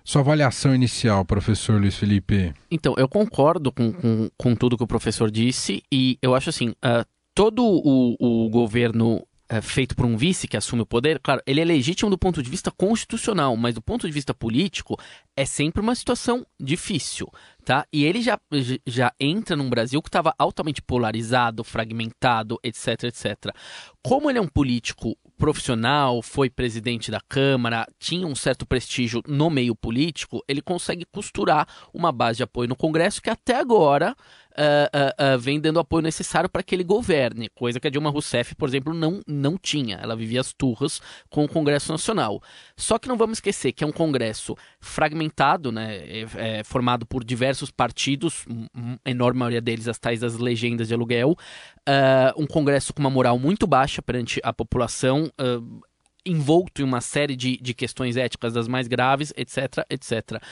Sua 0.04 0.22
avaliação 0.22 0.74
inicial, 0.74 1.22
professor 1.22 1.78
Luiz 1.78 1.96
Felipe? 1.96 2.54
Então, 2.70 2.94
eu 2.96 3.06
concordo 3.06 3.70
com, 3.70 3.92
com, 3.92 4.30
com 4.38 4.56
tudo 4.56 4.76
que 4.76 4.82
o 4.82 4.86
professor 4.86 5.30
disse 5.30 5.82
e 5.92 6.16
eu 6.22 6.34
acho 6.34 6.48
assim, 6.48 6.70
uh, 6.70 7.04
todo 7.34 7.62
o, 7.62 8.16
o 8.18 8.48
governo 8.48 9.22
é, 9.48 9.60
feito 9.62 9.96
por 9.96 10.04
um 10.04 10.16
vice 10.16 10.46
que 10.46 10.56
assume 10.56 10.82
o 10.82 10.86
poder, 10.86 11.18
claro, 11.20 11.40
ele 11.46 11.60
é 11.60 11.64
legítimo 11.64 12.10
do 12.10 12.18
ponto 12.18 12.42
de 12.42 12.50
vista 12.50 12.70
constitucional, 12.70 13.56
mas 13.56 13.74
do 13.74 13.82
ponto 13.82 14.06
de 14.06 14.12
vista 14.12 14.34
político 14.34 14.96
é 15.34 15.46
sempre 15.46 15.80
uma 15.80 15.94
situação 15.94 16.46
difícil, 16.60 17.28
tá? 17.64 17.86
E 17.92 18.04
ele 18.04 18.20
já, 18.20 18.38
já 18.86 19.12
entra 19.18 19.56
num 19.56 19.70
Brasil 19.70 20.02
que 20.02 20.08
estava 20.08 20.34
altamente 20.38 20.82
polarizado, 20.82 21.64
fragmentado, 21.64 22.58
etc, 22.62 23.04
etc. 23.04 23.54
Como 24.02 24.28
ele 24.28 24.38
é 24.38 24.42
um 24.42 24.48
político 24.48 25.16
profissional, 25.38 26.20
foi 26.20 26.50
presidente 26.50 27.10
da 27.10 27.20
Câmara, 27.20 27.86
tinha 27.98 28.26
um 28.26 28.34
certo 28.34 28.66
prestígio 28.66 29.22
no 29.26 29.48
meio 29.48 29.74
político, 29.74 30.42
ele 30.48 30.60
consegue 30.60 31.06
costurar 31.06 31.66
uma 31.94 32.10
base 32.10 32.38
de 32.38 32.42
apoio 32.42 32.68
no 32.68 32.76
Congresso 32.76 33.22
que 33.22 33.30
até 33.30 33.56
agora 33.56 34.14
uh, 34.58 35.34
uh, 35.34 35.38
vem 35.38 35.60
dando 35.60 35.78
apoio 35.78 36.02
necessário 36.02 36.48
para 36.48 36.62
que 36.62 36.74
ele 36.74 36.84
governe, 36.84 37.48
coisa 37.50 37.78
que 37.78 37.86
a 37.86 37.90
Dilma 37.90 38.10
Rousseff, 38.10 38.54
por 38.54 38.68
exemplo, 38.68 38.92
não, 38.92 39.20
não 39.26 39.56
tinha. 39.56 39.96
Ela 39.96 40.16
vivia 40.16 40.40
as 40.40 40.52
turras 40.52 41.00
com 41.30 41.44
o 41.44 41.48
Congresso 41.48 41.92
Nacional. 41.92 42.42
Só 42.76 42.98
que 42.98 43.08
não 43.08 43.16
vamos 43.16 43.38
esquecer 43.38 43.72
que 43.72 43.84
é 43.84 43.86
um 43.86 43.92
Congresso 43.92 44.56
fragmentado, 44.80 45.70
né, 45.70 45.96
é, 45.96 46.26
é 46.36 46.64
formado 46.64 47.06
por 47.06 47.24
diversos 47.24 47.70
partidos, 47.70 48.44
a 49.04 49.10
enorme 49.10 49.38
maioria 49.38 49.60
deles 49.60 49.88
as 49.88 49.98
tais 49.98 50.20
das 50.20 50.36
legendas 50.36 50.88
de 50.88 50.94
aluguel, 50.94 51.36
um 52.36 52.46
Congresso 52.46 52.92
com 52.92 53.00
uma 53.00 53.10
moral 53.10 53.38
muito 53.38 53.66
baixa 53.66 54.02
perante 54.02 54.40
a 54.42 54.52
população, 54.52 55.30
envolto 56.24 56.82
em 56.82 56.84
uma 56.84 57.00
série 57.00 57.36
de, 57.36 57.56
de 57.58 57.74
questões 57.74 58.16
éticas 58.16 58.52
das 58.52 58.68
mais 58.68 58.88
graves, 58.88 59.32
etc, 59.36 59.84
etc. 59.90 60.42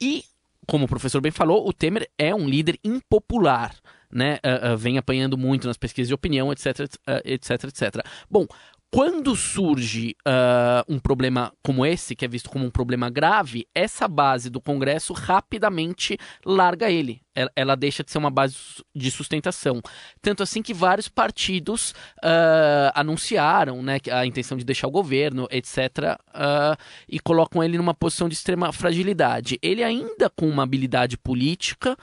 E 0.00 0.24
como 0.68 0.84
o 0.84 0.88
professor 0.88 1.20
bem 1.22 1.32
falou, 1.32 1.66
o 1.66 1.72
Temer 1.72 2.08
é 2.18 2.34
um 2.34 2.46
líder 2.46 2.78
impopular, 2.84 3.74
né? 4.12 4.38
Uh, 4.44 4.74
uh, 4.74 4.76
vem 4.76 4.98
apanhando 4.98 5.36
muito 5.36 5.66
nas 5.66 5.78
pesquisas 5.78 6.08
de 6.08 6.14
opinião, 6.14 6.52
etc, 6.52 6.80
uh, 6.80 7.20
etc, 7.24 7.64
etc. 7.64 8.06
Bom, 8.30 8.46
quando 8.90 9.36
surge 9.36 10.16
uh, 10.26 10.82
um 10.88 10.98
problema 10.98 11.52
como 11.62 11.84
esse, 11.84 12.16
que 12.16 12.24
é 12.24 12.28
visto 12.28 12.48
como 12.48 12.64
um 12.64 12.70
problema 12.70 13.10
grave, 13.10 13.66
essa 13.74 14.08
base 14.08 14.48
do 14.48 14.62
Congresso 14.62 15.12
rapidamente 15.12 16.16
larga 16.44 16.90
ele. 16.90 17.20
Ela, 17.34 17.52
ela 17.54 17.76
deixa 17.76 18.02
de 18.02 18.10
ser 18.10 18.16
uma 18.16 18.30
base 18.30 18.56
de 18.94 19.10
sustentação. 19.10 19.82
Tanto 20.22 20.42
assim 20.42 20.62
que 20.62 20.72
vários 20.72 21.06
partidos 21.06 21.90
uh, 22.24 22.90
anunciaram 22.94 23.82
né, 23.82 23.98
a 24.10 24.24
intenção 24.24 24.56
de 24.56 24.64
deixar 24.64 24.88
o 24.88 24.92
governo, 24.92 25.46
etc., 25.50 26.18
uh, 26.30 26.76
e 27.06 27.20
colocam 27.20 27.62
ele 27.62 27.76
numa 27.76 27.94
posição 27.94 28.26
de 28.26 28.34
extrema 28.34 28.72
fragilidade. 28.72 29.58
Ele, 29.60 29.84
ainda 29.84 30.30
com 30.30 30.48
uma 30.48 30.62
habilidade 30.62 31.18
política 31.18 31.96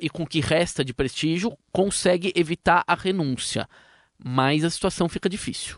e 0.00 0.08
com 0.08 0.22
o 0.22 0.26
que 0.26 0.40
resta 0.40 0.84
de 0.84 0.94
prestígio, 0.94 1.56
consegue 1.72 2.32
evitar 2.36 2.84
a 2.86 2.94
renúncia 2.94 3.68
mas 4.22 4.64
a 4.64 4.70
situação 4.70 5.08
fica 5.08 5.28
difícil. 5.28 5.76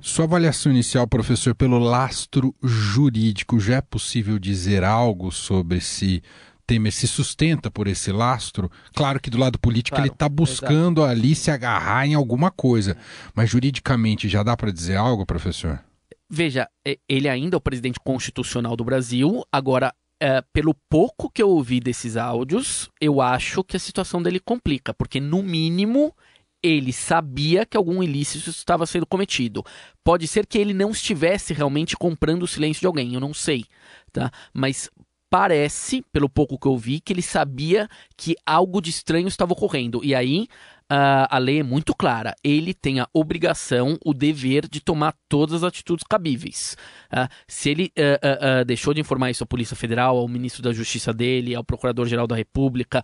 Sua 0.00 0.24
avaliação 0.24 0.72
inicial, 0.72 1.06
professor, 1.06 1.54
pelo 1.54 1.78
lastro 1.78 2.54
jurídico, 2.62 3.60
já 3.60 3.76
é 3.76 3.80
possível 3.80 4.38
dizer 4.38 4.84
algo 4.84 5.30
sobre 5.30 5.80
se 5.80 6.22
Temer 6.66 6.92
se 6.92 7.06
sustenta 7.06 7.70
por 7.70 7.86
esse 7.86 8.10
lastro? 8.10 8.70
Claro 8.94 9.20
que 9.20 9.28
do 9.28 9.38
lado 9.38 9.58
político 9.58 9.96
claro, 9.96 10.08
ele 10.08 10.14
está 10.14 10.28
buscando 10.28 11.02
exato. 11.02 11.12
ali 11.12 11.34
se 11.34 11.50
agarrar 11.50 12.06
em 12.06 12.14
alguma 12.14 12.50
coisa, 12.50 12.96
mas 13.34 13.50
juridicamente 13.50 14.28
já 14.28 14.42
dá 14.42 14.56
para 14.56 14.72
dizer 14.72 14.96
algo, 14.96 15.26
professor? 15.26 15.80
Veja, 16.28 16.68
ele 17.08 17.28
ainda 17.28 17.56
é 17.56 17.58
o 17.58 17.60
presidente 17.60 18.00
constitucional 18.02 18.76
do 18.76 18.84
Brasil, 18.84 19.44
agora 19.52 19.94
é, 20.18 20.42
pelo 20.52 20.74
pouco 20.88 21.30
que 21.30 21.42
eu 21.42 21.50
ouvi 21.50 21.80
desses 21.80 22.16
áudios, 22.16 22.88
eu 22.98 23.20
acho 23.20 23.62
que 23.62 23.76
a 23.76 23.80
situação 23.80 24.22
dele 24.22 24.40
complica, 24.40 24.94
porque 24.94 25.20
no 25.20 25.42
mínimo 25.42 26.14
ele 26.64 26.94
sabia 26.94 27.66
que 27.66 27.76
algum 27.76 28.02
ilícito 28.02 28.48
estava 28.48 28.86
sendo 28.86 29.04
cometido. 29.04 29.62
Pode 30.02 30.26
ser 30.26 30.46
que 30.46 30.56
ele 30.56 30.72
não 30.72 30.90
estivesse 30.90 31.52
realmente 31.52 31.94
comprando 31.94 32.44
o 32.44 32.48
silêncio 32.48 32.80
de 32.80 32.86
alguém, 32.86 33.12
eu 33.12 33.20
não 33.20 33.34
sei, 33.34 33.66
tá? 34.10 34.30
Mas 34.52 34.90
parece, 35.28 36.02
pelo 36.10 36.28
pouco 36.28 36.58
que 36.58 36.66
eu 36.66 36.78
vi, 36.78 37.00
que 37.00 37.12
ele 37.12 37.20
sabia 37.20 37.86
que 38.16 38.34
algo 38.46 38.80
de 38.80 38.88
estranho 38.88 39.28
estava 39.28 39.52
ocorrendo. 39.52 40.02
E 40.02 40.14
aí 40.14 40.48
uh, 40.90 41.26
a 41.28 41.38
lei 41.38 41.60
é 41.60 41.62
muito 41.62 41.94
clara. 41.94 42.34
Ele 42.42 42.74
tem 42.74 43.00
a 43.00 43.08
obrigação, 43.12 43.98
o 44.04 44.12
dever 44.12 44.68
de 44.68 44.80
tomar 44.80 45.14
todas 45.28 45.54
as 45.56 45.64
atitudes 45.64 46.04
cabíveis. 46.08 46.76
Uh, 47.12 47.28
se 47.46 47.70
ele 47.70 47.92
uh, 47.98 48.64
deixou 48.64 48.94
de 48.94 49.00
informar 49.00 49.30
isso 49.30 49.44
à 49.44 49.46
Polícia 49.46 49.76
Federal, 49.76 50.16
ao 50.16 50.28
ministro 50.28 50.62
da 50.62 50.72
Justiça 50.72 51.12
dele, 51.12 51.54
ao 51.54 51.64
Procurador-Geral 51.64 52.26
da 52.26 52.36
República, 52.36 53.02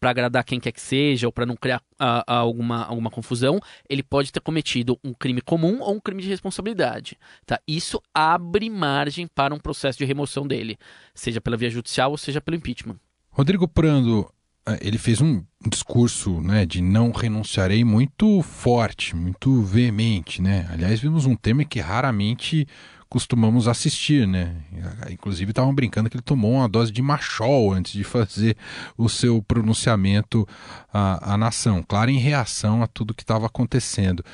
para 0.00 0.10
agradar 0.10 0.44
quem 0.44 0.60
quer 0.60 0.72
que 0.72 0.80
seja 0.80 1.26
ou 1.26 1.32
para 1.32 1.46
não 1.46 1.56
criar 1.56 1.82
alguma, 2.26 2.84
alguma 2.84 3.10
confusão, 3.10 3.60
ele 3.88 4.02
pode 4.02 4.32
ter 4.32 4.40
cometido 4.40 4.98
um 5.04 5.12
crime 5.12 5.40
comum 5.40 5.80
ou 5.80 5.94
um 5.94 6.00
crime 6.00 6.22
de 6.22 6.28
responsabilidade. 6.28 7.16
Tá? 7.46 7.60
Isso 7.66 8.00
abre 8.14 8.68
margem 8.68 9.26
para 9.26 9.54
um 9.54 9.58
processo 9.58 9.98
de 9.98 10.04
remoção 10.04 10.46
dele, 10.46 10.78
seja 11.14 11.40
pela 11.40 11.56
via 11.56 11.70
judicial 11.70 12.10
ou 12.10 12.18
seja 12.18 12.40
pelo 12.40 12.56
impeachment. 12.56 12.98
Rodrigo 13.30 13.66
Prando, 13.66 14.30
ele 14.80 14.98
fez 14.98 15.20
um 15.20 15.42
discurso 15.66 16.40
né, 16.40 16.64
de 16.64 16.80
não 16.80 17.10
renunciarei 17.10 17.84
muito 17.84 18.42
forte, 18.42 19.16
muito 19.16 19.62
veemente. 19.62 20.40
Né? 20.40 20.68
Aliás, 20.70 21.00
vimos 21.00 21.26
um 21.26 21.34
tema 21.34 21.64
que 21.64 21.80
raramente 21.80 22.66
costumamos 23.12 23.68
assistir, 23.68 24.26
né? 24.26 24.56
Inclusive 25.10 25.50
estavam 25.50 25.74
brincando 25.74 26.08
que 26.08 26.16
ele 26.16 26.22
tomou 26.22 26.52
uma 26.52 26.68
dose 26.68 26.90
de 26.90 27.02
machol 27.02 27.70
antes 27.70 27.92
de 27.92 28.02
fazer 28.02 28.56
o 28.96 29.06
seu 29.06 29.42
pronunciamento 29.42 30.48
à, 30.90 31.34
à 31.34 31.36
nação, 31.36 31.84
claro, 31.86 32.10
em 32.10 32.16
reação 32.18 32.82
a 32.82 32.86
tudo 32.86 33.12
que 33.12 33.22
estava 33.22 33.44
acontecendo. 33.44 34.24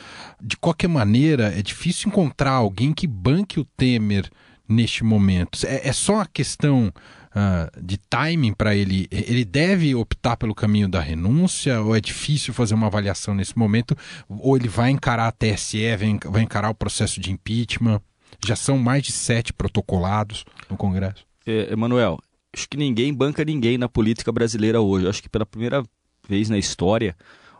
De 0.41 0.57
qualquer 0.57 0.87
maneira, 0.87 1.53
é 1.59 1.61
difícil 1.61 2.09
encontrar 2.09 2.53
alguém 2.53 2.93
que 2.93 3.09
banque 3.09 3.59
o 3.59 3.65
Temer 3.65 4.31
neste 4.69 5.03
momento. 5.03 5.59
É, 5.67 5.89
é 5.89 5.93
só 5.93 6.21
a 6.21 6.27
questão 6.27 6.93
uh, 7.31 7.83
de 7.83 7.97
timing 7.97 8.53
para 8.53 8.75
ele? 8.75 9.07
Ele 9.11 9.45
deve 9.45 9.95
optar 9.95 10.37
pelo 10.37 10.55
caminho 10.55 10.89
da 10.89 11.01
renúncia 11.01 11.81
ou 11.81 11.97
é 11.97 12.01
difícil 12.01 12.53
fazer 12.55 12.75
uma 12.75 12.87
avaliação 12.87 13.35
nesse 13.35 13.57
momento? 13.57 13.97
Ou 14.29 14.57
ele 14.57 14.69
vai 14.69 14.91
encarar 14.91 15.29
a 15.29 15.33
TSE, 15.33 15.79
vai 16.27 16.43
encarar 16.43 16.71
o 16.71 16.75
processo 16.75 17.21
de 17.21 17.31
impeachment? 17.31 18.01
Já 18.45 18.55
são 18.55 18.79
mais 18.79 19.03
de 19.03 19.13
sete 19.13 19.53
protocolados 19.53 20.45
no 20.71 20.77
Congresso. 20.77 21.27
É, 21.47 21.73
Emanuel, 21.73 22.19
acho 22.55 22.69
que 22.69 22.77
ninguém 22.77 23.13
banca 23.13 23.45
ninguém 23.45 23.79
na 23.79 23.89
política 23.89 24.31
brasileira 24.31 24.81
hoje. 24.81 25.09
Acho 25.09 25.23
que 25.23 25.29
pela 25.29 25.47
primeira 25.47 25.83
vez 26.29 26.49
na 26.49 26.59
história 26.59 27.17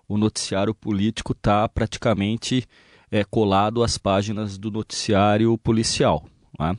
o 0.09 0.17
noticiário 0.17 0.75
político 0.75 1.33
está 1.33 1.69
praticamente 1.69 2.65
é, 3.11 3.25
colado 3.25 3.83
às 3.83 3.99
páginas 3.99 4.57
do 4.57 4.71
noticiário 4.71 5.57
policial. 5.59 6.25
Né? 6.59 6.77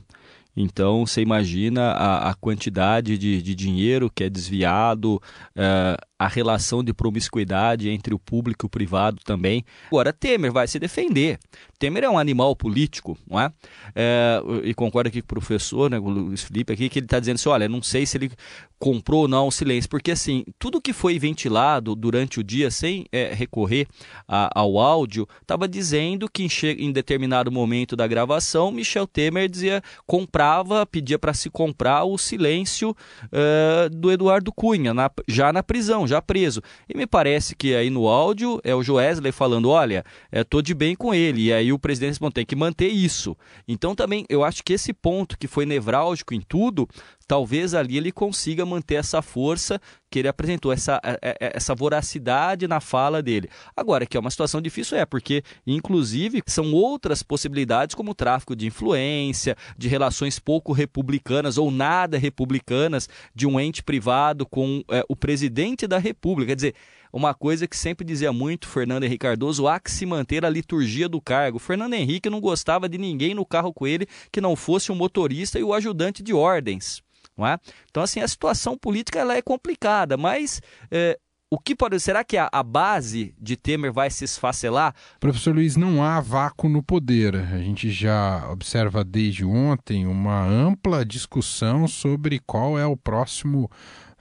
Então, 0.60 1.06
você 1.06 1.22
imagina 1.22 1.92
a, 1.92 2.30
a 2.30 2.34
quantidade 2.34 3.16
de, 3.16 3.42
de, 3.42 3.54
dinheiro 3.54 4.10
que 4.14 4.24
é 4.24 4.30
desviado, 4.30 5.20
é, 5.56 5.96
a 6.20 6.28
relação 6.28 6.84
de 6.84 6.92
promiscuidade 6.92 7.88
entre 7.88 8.12
o 8.12 8.18
público 8.18 8.66
e 8.66 8.68
o 8.68 8.68
privado 8.68 9.22
também. 9.24 9.64
Agora, 9.86 10.12
Temer 10.12 10.52
vai 10.52 10.68
se 10.68 10.78
defender. 10.78 11.38
Temer 11.78 12.04
é 12.04 12.10
um 12.10 12.18
animal 12.18 12.54
político, 12.54 13.16
não 13.26 13.40
é? 13.40 13.50
é 13.96 14.38
e 14.64 14.74
concordo 14.74 15.08
aqui 15.08 15.22
com 15.22 15.24
o 15.24 15.28
professor, 15.28 15.90
né, 15.90 15.98
o 15.98 16.10
Luiz 16.10 16.42
Felipe, 16.42 16.74
aqui, 16.74 16.90
que 16.90 16.98
ele 16.98 17.06
está 17.06 17.18
dizendo 17.18 17.36
assim: 17.36 17.48
olha, 17.48 17.70
não 17.70 17.82
sei 17.82 18.04
se 18.04 18.18
ele 18.18 18.30
comprou 18.78 19.22
ou 19.22 19.28
não 19.28 19.46
o 19.46 19.50
silêncio, 19.50 19.88
porque 19.88 20.10
assim, 20.10 20.44
tudo 20.58 20.80
que 20.80 20.92
foi 20.92 21.18
ventilado 21.18 21.94
durante 21.94 22.38
o 22.38 22.44
dia, 22.44 22.70
sem 22.70 23.06
é, 23.10 23.32
recorrer 23.32 23.86
a, 24.28 24.50
ao 24.58 24.78
áudio, 24.78 25.26
estava 25.40 25.66
dizendo 25.66 26.28
que 26.30 26.42
em, 26.44 26.48
em, 26.78 26.92
determinado 26.92 27.50
momento 27.50 27.96
da 27.96 28.06
gravação, 28.06 28.70
Michel 28.70 29.06
Temer 29.06 29.48
dizia, 29.48 29.82
comprava, 30.06 30.84
pedia 30.84 31.18
para 31.18 31.32
se 31.32 31.48
comprar 31.48 32.04
o 32.04 32.18
silêncio 32.18 32.90
uh, 32.90 33.90
do 33.90 34.10
Eduardo 34.10 34.52
Cunha, 34.52 34.92
na, 34.92 35.10
já 35.26 35.52
na 35.52 35.62
prisão 35.62 36.06
já 36.10 36.22
preso. 36.22 36.62
E 36.88 36.96
me 36.96 37.06
parece 37.06 37.54
que 37.54 37.74
aí 37.74 37.90
no 37.90 38.08
áudio 38.08 38.60
é 38.62 38.74
o 38.74 38.82
Joesley 38.82 39.32
falando: 39.32 39.70
olha, 39.70 40.04
estou 40.32 40.60
de 40.60 40.74
bem 40.74 40.94
com 40.94 41.14
ele. 41.14 41.46
E 41.46 41.52
aí 41.52 41.72
o 41.72 41.78
presidente 41.78 42.18
tem 42.32 42.44
que 42.44 42.56
manter 42.56 42.88
isso. 42.88 43.36
Então 43.66 43.94
também 43.94 44.24
eu 44.28 44.44
acho 44.44 44.62
que 44.62 44.72
esse 44.72 44.92
ponto 44.92 45.38
que 45.38 45.46
foi 45.46 45.64
nevrálgico 45.64 46.34
em 46.34 46.40
tudo 46.40 46.88
talvez 47.30 47.74
ali 47.74 47.96
ele 47.96 48.10
consiga 48.10 48.66
manter 48.66 48.96
essa 48.96 49.22
força 49.22 49.80
que 50.10 50.18
ele 50.18 50.26
apresentou, 50.26 50.72
essa, 50.72 51.00
é, 51.04 51.12
é, 51.22 51.36
é, 51.40 51.52
essa 51.54 51.76
voracidade 51.76 52.66
na 52.66 52.80
fala 52.80 53.22
dele. 53.22 53.48
Agora, 53.76 54.04
que 54.04 54.16
é 54.16 54.20
uma 54.20 54.32
situação 54.32 54.60
difícil, 54.60 54.98
é, 54.98 55.06
porque, 55.06 55.44
inclusive, 55.64 56.42
são 56.44 56.72
outras 56.72 57.22
possibilidades, 57.22 57.94
como 57.94 58.10
o 58.10 58.14
tráfico 58.16 58.56
de 58.56 58.66
influência, 58.66 59.56
de 59.78 59.86
relações 59.86 60.40
pouco 60.40 60.72
republicanas 60.72 61.56
ou 61.56 61.70
nada 61.70 62.18
republicanas 62.18 63.08
de 63.32 63.46
um 63.46 63.60
ente 63.60 63.80
privado 63.80 64.44
com 64.44 64.82
é, 64.90 65.04
o 65.08 65.14
presidente 65.14 65.86
da 65.86 65.98
República. 65.98 66.48
Quer 66.48 66.56
dizer, 66.56 66.74
uma 67.12 67.32
coisa 67.32 67.68
que 67.68 67.76
sempre 67.76 68.04
dizia 68.04 68.32
muito 68.32 68.66
Fernando 68.66 69.04
Henrique 69.04 69.24
Cardoso, 69.24 69.68
há 69.68 69.78
que 69.78 69.92
se 69.92 70.04
manter 70.04 70.44
a 70.44 70.50
liturgia 70.50 71.08
do 71.08 71.20
cargo. 71.20 71.60
Fernando 71.60 71.94
Henrique 71.94 72.28
não 72.28 72.40
gostava 72.40 72.88
de 72.88 72.98
ninguém 72.98 73.34
no 73.34 73.46
carro 73.46 73.72
com 73.72 73.86
ele 73.86 74.08
que 74.32 74.40
não 74.40 74.56
fosse 74.56 74.90
o 74.90 74.96
motorista 74.96 75.60
e 75.60 75.62
o 75.62 75.72
ajudante 75.72 76.24
de 76.24 76.34
ordens. 76.34 77.00
Não 77.40 77.46
é? 77.46 77.58
Então, 77.90 78.02
assim, 78.02 78.20
a 78.20 78.28
situação 78.28 78.76
política 78.76 79.18
ela 79.18 79.34
é 79.34 79.40
complicada, 79.40 80.18
mas 80.18 80.60
é, 80.90 81.18
o 81.50 81.58
que 81.58 81.74
pode. 81.74 81.98
Será 81.98 82.22
que 82.22 82.36
a, 82.36 82.50
a, 82.52 82.62
base 82.62 83.34
de 83.40 83.56
Temer 83.56 83.92
vai 83.92 84.10
se 84.10 84.24
esfacelar? 84.24 84.94
Professor 85.18 85.54
Luiz, 85.54 85.74
não 85.74 86.04
há 86.04 86.20
vácuo 86.20 86.68
no 86.68 86.82
poder. 86.82 87.34
A 87.34 87.58
gente 87.58 87.90
já 87.90 88.46
observa 88.50 89.02
desde 89.02 89.44
ontem 89.44 90.06
uma 90.06 90.44
ampla 90.46 91.04
discussão 91.04 91.88
sobre 91.88 92.38
qual 92.46 92.78
é 92.78 92.84
o 92.84 92.96
próximo 92.96 93.70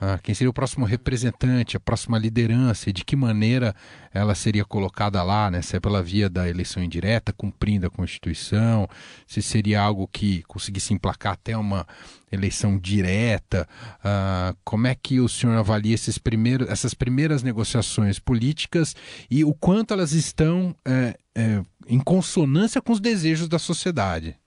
ah, 0.02 0.18
quem 0.18 0.34
seria 0.34 0.50
o 0.50 0.54
próximo 0.54 0.86
representante, 0.86 1.76
a 1.76 1.80
próxima 1.80 2.18
liderança 2.18 2.90
e 2.90 2.94
de 2.94 3.04
que 3.04 3.18
maneira 3.18 3.76
ela 4.14 4.34
seria 4.34 4.64
colocada 4.64 5.22
lá, 5.22 5.52
né? 5.52 5.62
se 5.62 5.76
é 5.76 5.80
pela 5.80 6.02
via 6.02 6.30
da 6.30 6.48
eleição 6.48 6.82
indireta, 6.82 7.34
cumprindo 7.34 7.86
a 7.86 7.90
Constituição, 7.90 8.88
se 9.28 9.42
seria 9.42 9.82
algo 9.82 10.08
que 10.08 10.42
conseguisse 10.44 10.94
emplacar 10.94 11.34
até 11.34 11.58
uma 11.58 11.86
eleição 12.32 12.78
direta. 12.80 13.68
Ah, 14.02 14.56
como 14.64 14.88
é 14.88 14.96
que 14.96 15.20
o 15.20 15.28
senhor 15.28 15.58
avalia 15.58 15.96
esses 15.96 16.18
primeiros, 16.18 16.70
essas 16.70 16.94
primeiras 16.94 17.44
negociações 17.44 18.20
políticas 18.20 18.96
e 19.30 19.44
o 19.44 19.54
quanto 19.54 19.94
elas 19.94 20.14
estão 20.14 20.74
é, 20.86 21.18
é, 21.36 21.62
em 21.88 22.00
consonância 22.00 22.82
com 22.82 22.94
os 22.94 23.02
desejos 23.02 23.50
da 23.50 23.60
sociedade? 23.60 24.38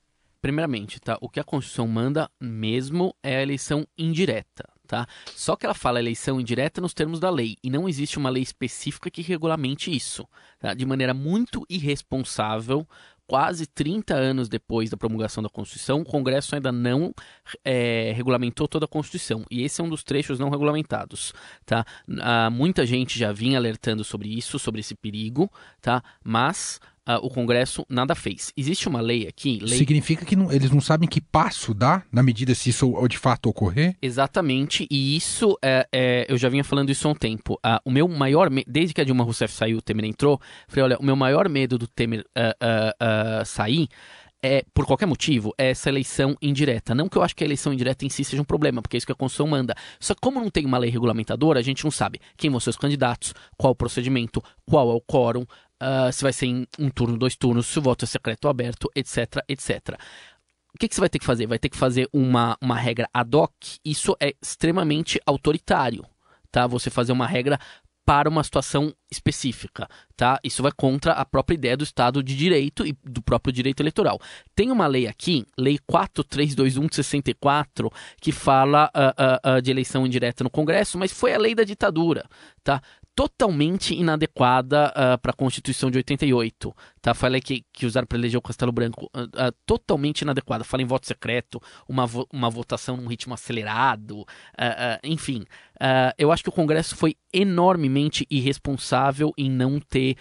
Primeiramente, 0.41 0.99
tá? 0.99 1.19
O 1.21 1.29
que 1.29 1.39
a 1.39 1.45
Constituição 1.45 1.87
manda 1.87 2.29
mesmo 2.41 3.15
é 3.23 3.37
a 3.37 3.43
eleição 3.43 3.87
indireta 3.97 4.72
tá? 4.93 5.07
Só 5.35 5.57
que 5.57 5.65
ela 5.65 5.73
fala 5.73 5.99
eleição 5.99 6.39
indireta 6.39 6.79
nos 6.79 6.93
termos 6.93 7.19
da 7.19 7.31
lei 7.31 7.57
e 7.65 7.71
não 7.71 7.89
existe 7.89 8.19
uma 8.19 8.29
lei 8.29 8.43
específica 8.43 9.11
que 9.11 9.23
regulamente 9.23 9.91
isso, 9.91 10.29
tá? 10.61 10.75
De 10.75 10.85
maneira 10.85 11.15
muito 11.15 11.65
irresponsável, 11.67 12.87
quase 13.27 13.65
30 13.65 14.13
anos 14.13 14.51
depois 14.51 14.91
da 14.91 14.97
promulgação 14.99 15.43
da 15.43 15.49
Constituição, 15.49 16.03
o 16.03 16.05
Congresso 16.05 16.55
ainda 16.55 16.71
não 16.71 17.15
é, 17.65 18.13
regulamentou 18.15 18.69
toda 18.69 18.85
a 18.85 18.89
Constituição. 18.89 19.47
E 19.51 19.63
esse 19.63 19.81
é 19.81 19.85
um 19.85 19.89
dos 19.89 20.05
trechos 20.05 20.39
não 20.39 20.51
regulamentados. 20.51 21.33
Tá? 21.65 21.87
Ah, 22.21 22.51
muita 22.51 22.85
gente 22.85 23.19
já 23.19 23.33
vinha 23.33 23.57
alertando 23.57 24.05
sobre 24.05 24.29
isso, 24.29 24.59
sobre 24.59 24.81
esse 24.81 24.95
perigo, 24.95 25.51
tá? 25.81 26.05
mas 26.23 26.79
Uh, 27.09 27.19
o 27.27 27.29
Congresso 27.29 27.85
nada 27.89 28.15
fez. 28.15 28.53
Existe 28.57 28.89
uma 28.89 29.01
lei 29.01 29.27
aqui. 29.27 29.59
Lei... 29.61 29.77
Significa 29.77 30.25
que 30.25 30.37
não, 30.37 30.53
eles 30.53 30.71
não 30.71 30.81
sabem 30.81 31.09
que 31.09 31.21
passo 31.21 31.75
dá 31.75 32.05
na 32.13 32.23
medida 32.23 32.55
se 32.55 32.71
isso 32.71 32.95
de 33.09 33.19
fato 33.19 33.49
ocorrer? 33.49 33.97
Exatamente, 34.01 34.87
e 34.89 35.17
isso 35.17 35.59
é, 35.61 35.87
é 35.93 36.27
eu 36.29 36.39
já 36.39 36.49
vinha 36.49 36.63
falando 36.63 36.91
isso 36.91 37.09
há 37.09 37.11
um 37.11 37.15
tempo. 37.15 37.55
Uh, 37.55 37.81
o 37.85 37.91
meu 37.91 38.07
maior 38.07 38.49
desde 38.67 38.95
que 38.95 39.01
a 39.01 39.05
Dilma 39.05 39.25
Rousseff 39.25 39.53
saiu, 39.53 39.79
o 39.79 39.83
Temer 39.83 40.05
entrou, 40.05 40.41
falei: 40.69 40.85
olha, 40.85 40.99
o 40.99 41.05
meu 41.05 41.17
maior 41.17 41.49
medo 41.49 41.77
do 41.77 41.89
Temer 41.89 42.25
uh, 42.37 43.45
sair 43.45 43.89
é, 44.43 44.65
por 44.75 44.85
qualquer 44.85 45.07
motivo, 45.07 45.55
é 45.57 45.71
essa 45.71 45.89
eleição 45.89 46.37
indireta. 46.43 46.95
Não 46.95 47.09
que 47.09 47.17
eu 47.17 47.23
acho 47.23 47.35
que 47.35 47.45
a 47.45 47.47
eleição 47.47 47.73
indireta 47.73 48.05
em 48.05 48.09
si 48.09 48.25
seja 48.25 48.43
um 48.43 48.45
problema, 48.45 48.83
porque 48.83 48.97
é 48.97 48.99
isso 48.99 49.07
que 49.07 49.13
a 49.13 49.15
Constituição 49.15 49.47
manda. 49.47 49.75
Só 50.01 50.15
que 50.15 50.21
como 50.21 50.41
não 50.41 50.51
tem 50.51 50.67
uma 50.67 50.79
lei 50.79 50.91
regulamentadora, 50.91 51.61
a 51.61 51.63
gente 51.63 51.85
não 51.85 51.91
sabe 51.93 52.21
quem 52.37 52.51
vão 52.51 52.59
ser 52.59 52.71
os 52.71 52.77
candidatos, 52.77 53.33
qual 53.57 53.73
o 53.73 53.77
procedimento, 53.77 54.43
qual 54.67 54.91
é 54.91 54.95
o 54.95 55.01
quórum, 55.01 55.47
uh, 55.83 56.13
se 56.13 56.23
vai 56.23 56.33
ser 56.33 56.47
em 56.47 56.67
um 56.79 56.89
turno, 56.89 57.19
dois 57.19 57.37
turnos, 57.37 57.67
se 57.67 57.79
o 57.79 57.83
voto 57.83 58.05
é 58.05 58.07
secreto 58.07 58.45
ou 58.45 58.51
aberto, 58.51 58.89
etc, 58.95 59.43
etc. 59.49 59.99
O 60.75 60.79
que, 60.79 60.89
que, 60.89 60.95
você 60.95 61.01
vai 61.01 61.11
ter 61.11 61.19
que 61.19 61.27
fazer? 61.27 61.47
Vai 61.47 61.59
ter 61.59 61.69
que 61.69 61.77
fazer 61.77 62.09
uma, 62.13 62.57
uma 62.61 62.77
regra 62.77 63.09
ad 63.13 63.37
hoc. 63.37 63.53
Isso 63.85 64.17
é 64.19 64.35
extremamente 64.41 65.21
autoritário, 65.27 66.05
tá? 66.51 66.67
Você 66.67 66.89
fazer 66.89 67.13
uma 67.13 67.27
regra 67.27 67.59
para 68.05 68.29
uma 68.29 68.43
situação 68.43 68.93
específica, 69.11 69.87
tá? 70.17 70.39
Isso 70.43 70.63
vai 70.63 70.73
contra 70.73 71.13
a 71.13 71.25
própria 71.25 71.55
ideia 71.55 71.77
do 71.77 71.85
Estado 71.85 72.23
de 72.23 72.37
Direito 72.37 72.87
e 72.87 72.97
do 73.05 73.23
próprio 73.23 73.53
direito 73.53 73.81
eleitoral. 73.81 74.19
Tem 74.57 74.71
uma 74.71 74.87
lei 74.87 75.07
aqui, 75.07 75.47
Lei 75.57 75.79
4321 75.87 76.87
de 76.87 76.97
64, 76.97 77.91
que 78.21 78.33
fala 78.33 78.91
uh, 78.95 79.53
uh, 79.53 79.57
uh, 79.59 79.63
de 79.63 79.71
eleição 79.71 80.07
indireta 80.07 80.43
no 80.43 80.51
Congresso, 80.51 80.99
mas 80.99 81.13
foi 81.13 81.33
a 81.33 81.39
lei 81.39 81.55
da 81.55 81.63
ditadura, 81.63 82.25
tá? 82.65 82.83
Totalmente 83.15 83.95
inadequada 83.95 84.91
uh, 84.91 85.19
para 85.19 85.33
a 85.33 85.35
Constituição 85.35 85.91
de 85.91 85.99
88. 85.99 86.75
Tá? 87.01 87.13
Falei 87.15 87.41
que, 87.41 87.65
que 87.73 87.85
usaram 87.85 88.07
para 88.07 88.19
eleger 88.19 88.39
o 88.39 88.43
Castelo 88.43 88.73
Branco. 88.73 89.11
Uh, 89.15 89.23
uh, 89.25 89.53
totalmente 89.67 90.23
inadequada. 90.23 90.65
Fala 90.65 90.83
em 90.83 90.87
voto 90.87 91.07
secreto, 91.07 91.61
uma, 91.89 92.07
vo 92.07 92.27
uma 92.33 92.49
votação 92.49 92.97
num 92.97 93.07
ritmo 93.07 93.35
acelerado. 93.35 94.25
enfim, 95.03 95.45
eu 96.17 96.31
acho 96.31 96.43
que 96.43 96.49
o 96.49 96.53
Congresso 96.53 96.97
foi 96.97 97.17
enormemente 97.33 98.27
irresponsável 98.31 99.33
em 99.37 99.51
não 99.51 99.81
ter 99.81 100.17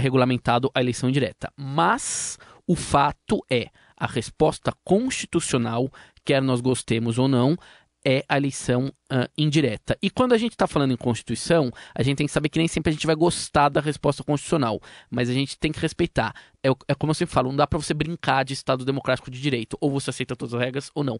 regulamentado 0.00 0.70
a 0.74 0.80
eleição 0.80 1.10
direta. 1.10 1.52
Mas 1.56 2.38
o 2.66 2.76
fato 2.76 3.44
é. 3.50 3.68
A 3.96 4.06
resposta 4.06 4.72
constitucional, 4.84 5.90
quer 6.24 6.40
nós 6.40 6.60
gostemos 6.60 7.18
ou 7.18 7.26
não, 7.26 7.56
é 8.04 8.24
a 8.28 8.36
eleição 8.36 8.86
uh, 9.12 9.28
indireta. 9.36 9.96
E 10.00 10.10
quando 10.10 10.32
a 10.32 10.38
gente 10.38 10.52
está 10.52 10.66
falando 10.66 10.92
em 10.92 10.96
Constituição, 10.96 11.70
a 11.94 12.02
gente 12.02 12.16
tem 12.18 12.26
que 12.26 12.32
saber 12.32 12.48
que 12.48 12.58
nem 12.58 12.68
sempre 12.68 12.90
a 12.90 12.92
gente 12.92 13.06
vai 13.06 13.16
gostar 13.16 13.68
da 13.68 13.80
resposta 13.80 14.22
constitucional, 14.22 14.80
mas 15.10 15.28
a 15.28 15.32
gente 15.32 15.58
tem 15.58 15.72
que 15.72 15.80
respeitar. 15.80 16.34
É, 16.62 16.68
é 16.88 16.94
como 16.94 17.10
eu 17.10 17.14
sempre 17.14 17.34
falo, 17.34 17.50
não 17.50 17.56
dá 17.56 17.66
para 17.66 17.78
você 17.78 17.92
brincar 17.92 18.44
de 18.44 18.54
Estado 18.54 18.84
democrático 18.84 19.30
de 19.30 19.40
direito. 19.40 19.76
Ou 19.80 19.90
você 19.90 20.10
aceita 20.10 20.36
todas 20.36 20.54
as 20.54 20.60
regras 20.60 20.90
ou 20.94 21.04
não. 21.04 21.18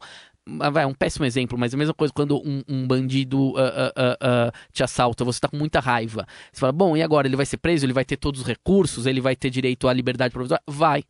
Vai, 0.72 0.84
é 0.84 0.86
um 0.86 0.94
péssimo 0.94 1.24
exemplo, 1.24 1.58
mas 1.58 1.72
é 1.72 1.76
a 1.76 1.78
mesma 1.78 1.94
coisa 1.94 2.12
quando 2.12 2.38
um, 2.38 2.62
um 2.68 2.86
bandido 2.86 3.50
uh, 3.50 3.52
uh, 3.52 4.52
te 4.72 4.82
assalta, 4.82 5.24
você 5.24 5.38
está 5.38 5.48
com 5.48 5.56
muita 5.56 5.80
raiva. 5.80 6.26
Você 6.52 6.60
fala, 6.60 6.72
bom, 6.72 6.96
e 6.96 7.02
agora? 7.02 7.26
Ele 7.26 7.36
vai 7.36 7.46
ser 7.46 7.58
preso? 7.58 7.84
Ele 7.84 7.92
vai 7.92 8.04
ter 8.04 8.16
todos 8.16 8.40
os 8.40 8.46
recursos? 8.46 9.06
Ele 9.06 9.20
vai 9.20 9.36
ter 9.36 9.50
direito 9.50 9.88
à 9.88 9.92
liberdade 9.92 10.32
provisória? 10.32 10.62
Vai, 10.66 11.04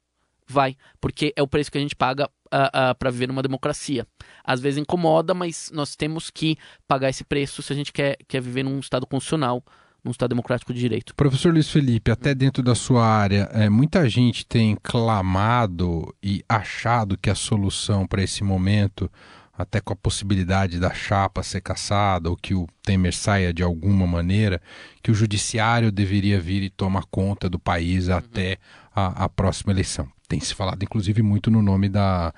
vai, 0.49 0.77
porque 1.01 1.33
é 1.37 1.43
o 1.43 1.47
preço 1.47 1.71
que 1.71 1.79
a 1.79 1.81
gente 1.81 1.95
paga 1.95 2.29
uh, 2.53 2.91
uh, 2.91 2.95
para 2.99 3.11
viver 3.11 3.29
numa 3.29 3.43
democracia. 3.43 4.07
Às 4.49 4.61
vezes 4.61 4.79
incomoda, 4.79 5.35
mas 5.35 5.71
nós 5.75 5.95
temos 5.95 6.31
que 6.31 6.57
pagar 6.87 7.11
esse 7.11 7.23
preço 7.23 7.61
se 7.63 7.71
a 7.71 7.77
gente 7.77 7.93
quer, 7.93 8.17
quer 8.27 8.41
viver 8.41 8.63
num 8.63 8.79
Estado 8.79 9.07
constitucional, 9.07 9.63
num 10.03 10.11
Estado 10.11 10.31
democrático 10.31 10.73
de 10.73 10.81
direito. 10.81 11.15
Professor 11.15 11.53
Luiz 11.53 11.69
Felipe, 11.69 12.11
até 12.11 12.35
dentro 12.35 12.63
da 12.63 12.75
sua 12.75 13.07
área, 13.07 13.51
é, 13.53 13.69
muita 13.69 14.09
gente 14.09 14.47
tem 14.47 14.75
clamado 14.83 16.15
e 16.23 16.43
achado 16.49 17.19
que 17.19 17.29
a 17.29 17.35
solução 17.35 18.07
para 18.07 18.23
esse 18.23 18.43
momento 18.43 19.11
até 19.59 19.83
com 19.83 19.93
a 19.93 19.97
possibilidade 19.97 20.81
da 20.81 20.95
chapa 20.95 21.43
ser 21.43 21.61
caçada 21.61 22.31
ou 22.31 22.37
que 22.37 22.55
o 22.55 22.67
Temer 22.83 23.13
saia 23.13 23.53
de 23.53 23.63
alguma 23.63 24.07
maneira, 24.07 24.63
que 25.03 25.11
o 25.11 25.15
judiciário 25.15 25.93
deveria 25.93 26.41
vir 26.41 26.63
e 26.63 26.71
tomar 26.71 27.05
conta 27.11 27.51
do 27.51 27.59
país 27.59 28.09
uhum. 28.09 28.17
até 28.17 28.57
a, 28.95 29.25
a, 29.25 29.29
próxima 29.29 29.73
eleição. 29.73 30.09
Tem 30.27 30.39
se 30.41 30.55
falado, 30.55 30.83
inclusive, 30.83 31.23
muito 31.23 31.51
no 31.51 31.61
nome 31.61 31.89
da 31.89 32.33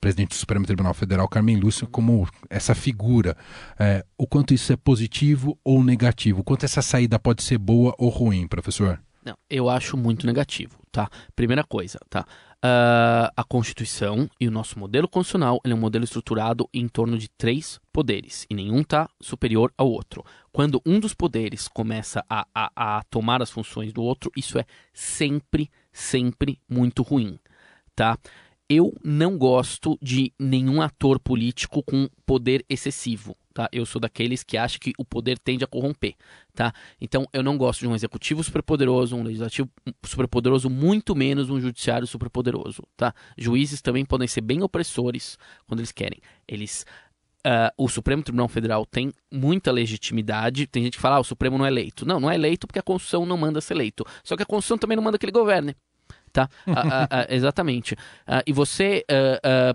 presidente 0.00 0.30
do 0.30 0.34
Supremo 0.34 0.66
Tribunal 0.66 0.94
Federal, 0.94 1.28
Carmen 1.28 1.56
Lúcia, 1.56 1.86
como 1.86 2.28
essa 2.48 2.74
figura. 2.74 3.36
É, 3.78 4.04
o 4.16 4.26
quanto 4.26 4.54
isso 4.54 4.72
é 4.72 4.76
positivo 4.76 5.58
ou 5.64 5.82
negativo? 5.82 6.40
O 6.40 6.44
quanto 6.44 6.64
essa 6.64 6.82
saída 6.82 7.18
pode 7.18 7.42
ser 7.42 7.58
boa 7.58 7.94
ou 7.98 8.08
ruim, 8.08 8.46
professor? 8.46 9.00
Não, 9.26 9.36
eu 9.50 9.68
acho 9.68 9.96
muito 9.96 10.24
negativo, 10.24 10.78
tá? 10.92 11.10
Primeira 11.34 11.64
coisa, 11.64 11.98
tá? 12.08 12.24
Uh, 12.64 13.28
a 13.36 13.44
Constituição 13.44 14.30
e 14.40 14.46
o 14.46 14.52
nosso 14.52 14.78
modelo 14.78 15.08
constitucional 15.08 15.60
é 15.64 15.74
um 15.74 15.76
modelo 15.76 16.04
estruturado 16.04 16.68
em 16.72 16.86
torno 16.86 17.18
de 17.18 17.28
três 17.28 17.80
poderes 17.92 18.46
e 18.48 18.54
nenhum 18.54 18.82
está 18.82 19.08
superior 19.20 19.72
ao 19.76 19.90
outro. 19.90 20.24
Quando 20.52 20.80
um 20.86 21.00
dos 21.00 21.12
poderes 21.12 21.66
começa 21.66 22.24
a, 22.30 22.46
a, 22.54 22.98
a 22.98 23.02
tomar 23.10 23.42
as 23.42 23.50
funções 23.50 23.92
do 23.92 24.00
outro, 24.00 24.30
isso 24.36 24.60
é 24.60 24.64
sempre, 24.94 25.70
sempre 25.92 26.60
muito 26.68 27.02
ruim, 27.02 27.38
tá? 27.96 28.16
Eu 28.68 28.92
não 29.04 29.38
gosto 29.38 29.98
de 30.02 30.32
nenhum 30.38 30.82
ator 30.82 31.20
político 31.20 31.82
com 31.82 32.08
poder 32.24 32.64
excessivo 32.68 33.36
tá? 33.56 33.70
Eu 33.72 33.86
sou 33.86 33.98
daqueles 33.98 34.44
que 34.44 34.58
acham 34.58 34.78
que 34.78 34.92
o 34.98 35.04
poder 35.04 35.38
tende 35.38 35.64
a 35.64 35.66
corromper, 35.66 36.14
tá? 36.54 36.74
Então 37.00 37.26
eu 37.32 37.42
não 37.42 37.56
gosto 37.56 37.80
de 37.80 37.88
um 37.88 37.94
executivo 37.94 38.44
superpoderoso, 38.44 39.16
um 39.16 39.22
legislativo 39.22 39.70
superpoderoso, 40.04 40.68
muito 40.68 41.16
menos 41.16 41.48
um 41.48 41.58
judiciário 41.58 42.06
superpoderoso, 42.06 42.82
tá? 42.94 43.14
Juízes 43.38 43.80
também 43.80 44.04
podem 44.04 44.28
ser 44.28 44.42
bem 44.42 44.62
opressores 44.62 45.38
quando 45.66 45.80
eles 45.80 45.90
querem. 45.90 46.20
Eles 46.46 46.84
Uh, 47.46 47.70
o 47.78 47.88
Supremo 47.88 48.24
Tribunal 48.24 48.48
Federal 48.48 48.84
tem 48.84 49.12
muita 49.32 49.70
legitimidade. 49.70 50.66
Tem 50.66 50.82
gente 50.82 50.96
que 50.96 51.00
fala, 51.00 51.18
ah, 51.18 51.20
o 51.20 51.24
Supremo 51.24 51.56
não 51.56 51.64
é 51.64 51.68
eleito. 51.68 52.04
Não, 52.04 52.18
não 52.18 52.28
é 52.28 52.34
eleito 52.34 52.66
porque 52.66 52.80
a 52.80 52.82
Constituição 52.82 53.24
não 53.24 53.36
manda 53.36 53.60
ser 53.60 53.74
eleito. 53.74 54.04
Só 54.24 54.36
que 54.36 54.42
a 54.42 54.46
Constituição 54.46 54.76
também 54.76 54.96
não 54.96 55.04
manda 55.04 55.16
que 55.16 55.24
ele 55.24 55.30
governe. 55.30 55.76
Tá? 56.36 56.50
exatamente. 57.30 57.96
e 58.46 58.52
você 58.52 59.02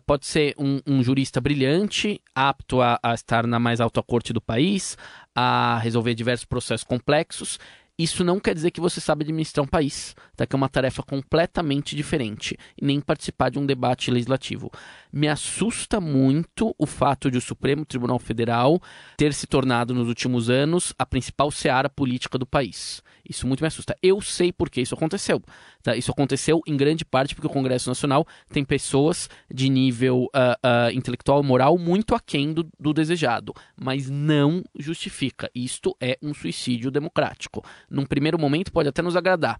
pode 0.06 0.28
ser 0.28 0.54
um, 0.60 0.80
um, 0.86 1.02
jurista 1.02 1.42
brilhante, 1.42 2.22
apto 2.36 2.82
a, 2.82 3.00
a 3.02 3.16
estar 3.16 3.48
na 3.48 3.58
mais 3.58 3.82
alta 3.82 4.04
corte 4.04 4.32
do 4.32 4.40
país, 4.40 4.96
a 5.36 5.80
resolver 5.80 6.14
diversos 6.14 6.46
processos 6.46 6.84
complexos 6.84 7.58
isso 8.02 8.24
não 8.24 8.40
quer 8.40 8.54
dizer 8.54 8.72
que 8.72 8.82
você 8.82 9.02
sabe 9.02 9.24
administrar 9.24 9.64
um 9.64 9.68
país, 9.68 10.16
tá? 10.36 10.46
que 10.46 10.56
é 10.56 10.58
uma 10.58 10.70
tarefa 10.70 11.04
completamente 11.04 11.96
diferente, 11.96 12.58
e 12.80 12.86
nem 12.86 13.02
participar 13.02 13.50
de 13.50 13.60
um 13.60 13.66
debate 13.66 14.12
legislativo. 14.12 14.72
Me 15.12 15.28
assusta 15.28 16.00
muito 16.00 16.74
o 16.78 16.86
fato 16.86 17.30
de 17.30 17.38
o 17.38 17.42
Supremo 17.42 17.86
Tribunal 17.86 18.20
Federal 18.20 18.82
ter 19.18 19.34
se 19.34 19.48
tornado 19.48 19.94
nos 19.94 20.08
últimos 20.08 20.50
anos 20.50 20.94
a 20.98 21.06
principal 21.06 21.52
seara 21.52 21.90
política 21.90 22.38
do 22.38 22.46
país. 22.46 23.02
Isso 23.28 23.48
muito 23.48 23.62
me 23.62 23.68
assusta. 23.68 23.96
Eu 24.02 24.20
sei 24.20 24.52
por 24.52 24.70
que 24.70 24.82
isso 24.82 24.96
aconteceu. 24.96 25.42
Tá? 25.82 25.96
Isso 25.96 26.12
aconteceu 26.12 26.62
em 26.68 26.76
grande 26.76 27.06
parte 27.06 27.34
porque 27.36 27.48
o 27.48 27.52
Congresso 27.52 27.90
Nacional 27.90 28.26
tem 28.52 28.64
pessoas 28.64 29.30
de 29.50 29.70
nível 29.70 30.24
uh, 30.26 30.90
uh, 30.90 30.92
intelectual 30.92 31.42
e 31.42 31.46
moral 31.46 31.78
muito 31.78 32.14
aquém 32.14 32.54
do, 32.54 32.68
do 32.80 32.94
desejado, 32.94 33.54
mas 33.76 34.10
não 34.10 34.64
justifica. 34.78 35.50
Isto 35.56 35.96
é 36.00 36.18
um 36.22 36.34
suicídio 36.34 36.92
democrático 36.92 37.64
num 37.92 38.06
primeiro 38.06 38.40
momento 38.40 38.72
pode 38.72 38.90
até 38.90 39.02
nos 39.02 39.16
agradar, 39.16 39.60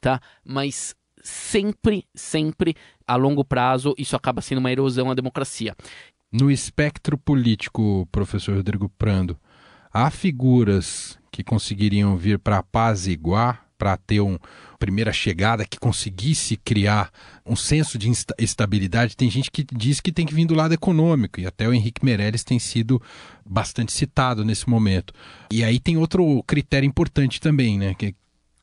tá? 0.00 0.20
Mas 0.44 0.94
sempre, 1.22 2.04
sempre 2.14 2.74
a 3.06 3.16
longo 3.16 3.44
prazo 3.44 3.94
isso 3.98 4.16
acaba 4.16 4.40
sendo 4.40 4.58
uma 4.58 4.72
erosão 4.72 5.10
à 5.10 5.14
democracia. 5.14 5.76
No 6.30 6.50
espectro 6.50 7.18
político, 7.18 8.08
professor 8.10 8.56
Rodrigo 8.56 8.88
Prando, 8.88 9.38
há 9.92 10.10
figuras 10.10 11.18
que 11.30 11.44
conseguiriam 11.44 12.16
vir 12.16 12.38
para 12.38 12.58
apaziguar, 12.58 13.61
para 13.82 13.96
ter 13.96 14.20
uma 14.20 14.38
primeira 14.78 15.12
chegada 15.12 15.64
que 15.64 15.76
conseguisse 15.76 16.56
criar 16.56 17.10
um 17.44 17.56
senso 17.56 17.98
de 17.98 18.08
estabilidade. 18.38 19.16
Tem 19.16 19.28
gente 19.28 19.50
que 19.50 19.66
diz 19.74 20.00
que 20.00 20.12
tem 20.12 20.24
que 20.24 20.32
vir 20.32 20.46
do 20.46 20.54
lado 20.54 20.72
econômico, 20.72 21.40
e 21.40 21.46
até 21.48 21.66
o 21.66 21.74
Henrique 21.74 22.04
Meirelles 22.04 22.44
tem 22.44 22.60
sido 22.60 23.02
bastante 23.44 23.92
citado 23.92 24.44
nesse 24.44 24.70
momento. 24.70 25.12
E 25.50 25.64
aí 25.64 25.80
tem 25.80 25.96
outro 25.96 26.44
critério 26.44 26.86
importante 26.86 27.40
também, 27.40 27.76
né? 27.76 27.92
Que, 27.94 28.14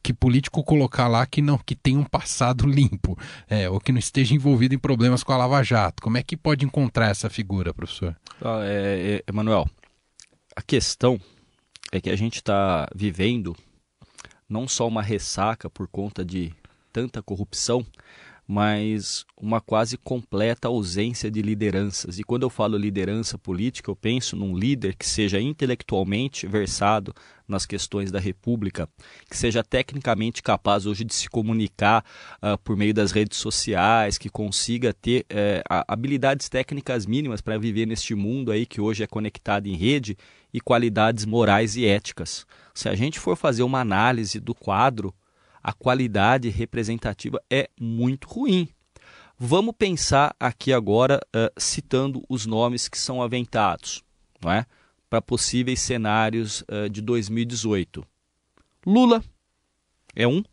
que 0.02 0.14
político 0.14 0.64
colocar 0.64 1.10
lá 1.10 1.26
que 1.26 1.42
não 1.42 1.58
que 1.58 1.76
tem 1.76 1.98
um 1.98 2.06
passado 2.06 2.66
limpo, 2.66 3.20
é, 3.50 3.70
ou 3.70 3.78
que 3.78 3.92
não 3.92 4.00
esteja 4.00 4.34
envolvido 4.34 4.74
em 4.74 4.80
problemas 4.80 5.22
com 5.22 5.34
a 5.34 5.38
Lava 5.38 5.62
Jato. 5.62 6.02
Como 6.02 6.18
é 6.18 6.24
que 6.24 6.38
pode 6.38 6.64
encontrar 6.64 7.10
essa 7.10 7.30
figura, 7.30 7.74
professor? 7.74 8.16
Ah, 8.42 8.62
é, 8.64 9.16
é, 9.18 9.24
Emanuel, 9.30 9.70
a 10.56 10.62
questão 10.62 11.20
é 11.92 12.00
que 12.00 12.10
a 12.10 12.16
gente 12.16 12.36
está 12.36 12.88
vivendo 12.96 13.54
não 14.50 14.68
só 14.68 14.88
uma 14.88 15.02
ressaca 15.02 15.70
por 15.70 15.88
conta 15.88 16.26
de 16.26 16.52
tanta 16.92 17.22
corrupção, 17.22 17.86
mas 18.52 19.28
uma 19.40 19.62
quase 19.62 19.96
completa 19.96 20.70
ausência 20.70 21.30
de 21.30 21.40
lideranças. 21.40 22.18
E 22.18 22.24
quando 22.24 22.42
eu 22.42 22.50
falo 22.50 22.80
liderança 22.80 23.38
política, 23.38 23.92
eu 23.92 23.96
penso 23.96 24.36
num 24.36 24.58
líder 24.58 24.96
que 24.96 25.08
seja 25.08 25.40
intelectualmente 25.40 26.48
versado 26.48 27.14
nas 27.48 27.68
questões 27.68 28.12
da 28.12 28.20
República, 28.20 28.90
que 29.30 29.38
seja 29.38 29.64
tecnicamente 29.64 30.42
capaz 30.42 30.88
hoje 30.88 31.04
de 31.04 31.14
se 31.14 31.30
comunicar 31.30 32.04
uh, 32.42 32.58
por 32.64 32.76
meio 32.76 32.94
das 32.94 33.12
redes 33.12 33.38
sociais, 33.38 34.18
que 34.18 34.30
consiga 34.30 34.96
ter 34.96 35.28
uh, 35.32 35.84
habilidades 35.88 36.50
técnicas 36.50 37.06
mínimas 37.06 37.42
para 37.42 37.56
viver 37.60 37.86
neste 37.86 38.16
mundo 38.16 38.52
aí 38.52 38.66
que 38.66 38.82
hoje 38.82 39.04
é 39.04 39.08
conectado 39.08 39.68
em 39.68 39.76
rede 39.76 40.18
e 40.54 40.60
qualidades 40.60 41.26
morais 41.26 41.76
e 41.76 41.86
éticas. 41.86 42.46
Se 42.74 42.90
a 42.90 42.96
gente 42.96 43.20
for 43.20 43.36
fazer 43.36 43.64
uma 43.64 43.80
análise 43.80 44.40
do 44.40 44.56
quadro 44.56 45.14
a 45.62 45.74
qualidade 45.74 46.50
representativa 46.50 47.42
é 47.50 47.70
muito 47.80 48.28
ruim. 48.28 48.70
Vamos 49.38 49.76
pensar 49.78 50.36
aqui 50.40 50.74
agora 50.74 51.20
uh, 51.28 51.62
citando 51.62 52.24
os 52.28 52.46
nomes 52.46 52.88
que 52.88 52.98
são 52.98 53.22
aventados 53.22 54.04
não 54.42 54.52
é? 54.52 54.66
para 55.10 55.22
possíveis 55.22 55.80
cenários 55.80 56.62
uh, 56.62 56.90
de 56.90 57.02
2018. 57.02 58.06
Lula 58.86 59.24
é 60.16 60.28
um. 60.28 60.44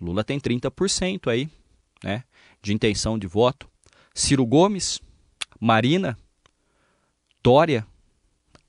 Lula 0.00 0.24
tem 0.24 0.40
30% 0.40 1.30
aí 1.30 1.48
né, 2.02 2.24
de 2.60 2.72
intenção 2.72 3.18
de 3.18 3.26
voto. 3.26 3.68
Ciro 4.14 4.44
Gomes, 4.44 5.00
Marina, 5.60 6.18
Dória, 7.42 7.86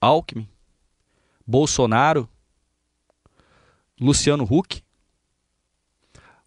Alckmin, 0.03 0.45
Bolsonaro, 1.47 2.27
Luciano 3.97 4.43
Huck, 4.43 4.83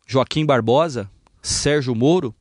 Joaquim 0.06 0.44
Barbosa, 0.44 1.10
Sérgio 1.40 1.94
Moro, 1.94 2.34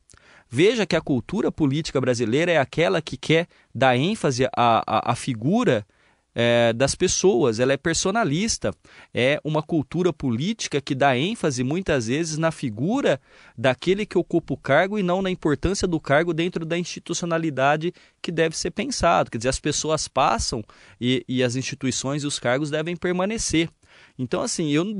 veja 0.46 0.84
que 0.84 0.94
a 0.94 1.00
cultura 1.00 1.50
política 1.50 1.98
brasileira 2.02 2.52
é 2.52 2.58
aquela 2.58 3.00
que 3.00 3.16
quer 3.16 3.48
dar 3.74 3.96
ênfase 3.96 4.44
à, 4.44 4.50
à, 4.54 5.12
à 5.12 5.14
figura 5.14 5.86
é, 6.38 6.74
das 6.74 6.94
pessoas, 6.94 7.58
ela 7.58 7.72
é 7.72 7.78
personalista, 7.78 8.70
é 9.14 9.40
uma 9.42 9.62
cultura 9.62 10.12
política 10.12 10.82
que 10.82 10.94
dá 10.94 11.16
ênfase 11.16 11.64
muitas 11.64 12.08
vezes 12.08 12.36
na 12.36 12.50
figura 12.50 13.18
daquele 13.56 14.04
que 14.04 14.18
ocupa 14.18 14.52
o 14.52 14.56
cargo 14.58 14.98
e 14.98 15.02
não 15.02 15.22
na 15.22 15.30
importância 15.30 15.88
do 15.88 15.98
cargo 15.98 16.34
dentro 16.34 16.66
da 16.66 16.76
institucionalidade 16.76 17.90
que 18.20 18.30
deve 18.30 18.54
ser 18.54 18.70
pensado. 18.72 19.30
Quer 19.30 19.38
dizer, 19.38 19.48
as 19.48 19.58
pessoas 19.58 20.08
passam 20.08 20.62
e, 21.00 21.24
e 21.26 21.42
as 21.42 21.56
instituições 21.56 22.22
e 22.22 22.26
os 22.26 22.38
cargos 22.38 22.68
devem 22.68 22.96
permanecer. 22.96 23.70
Então, 24.18 24.42
assim, 24.42 24.70
eu, 24.70 24.96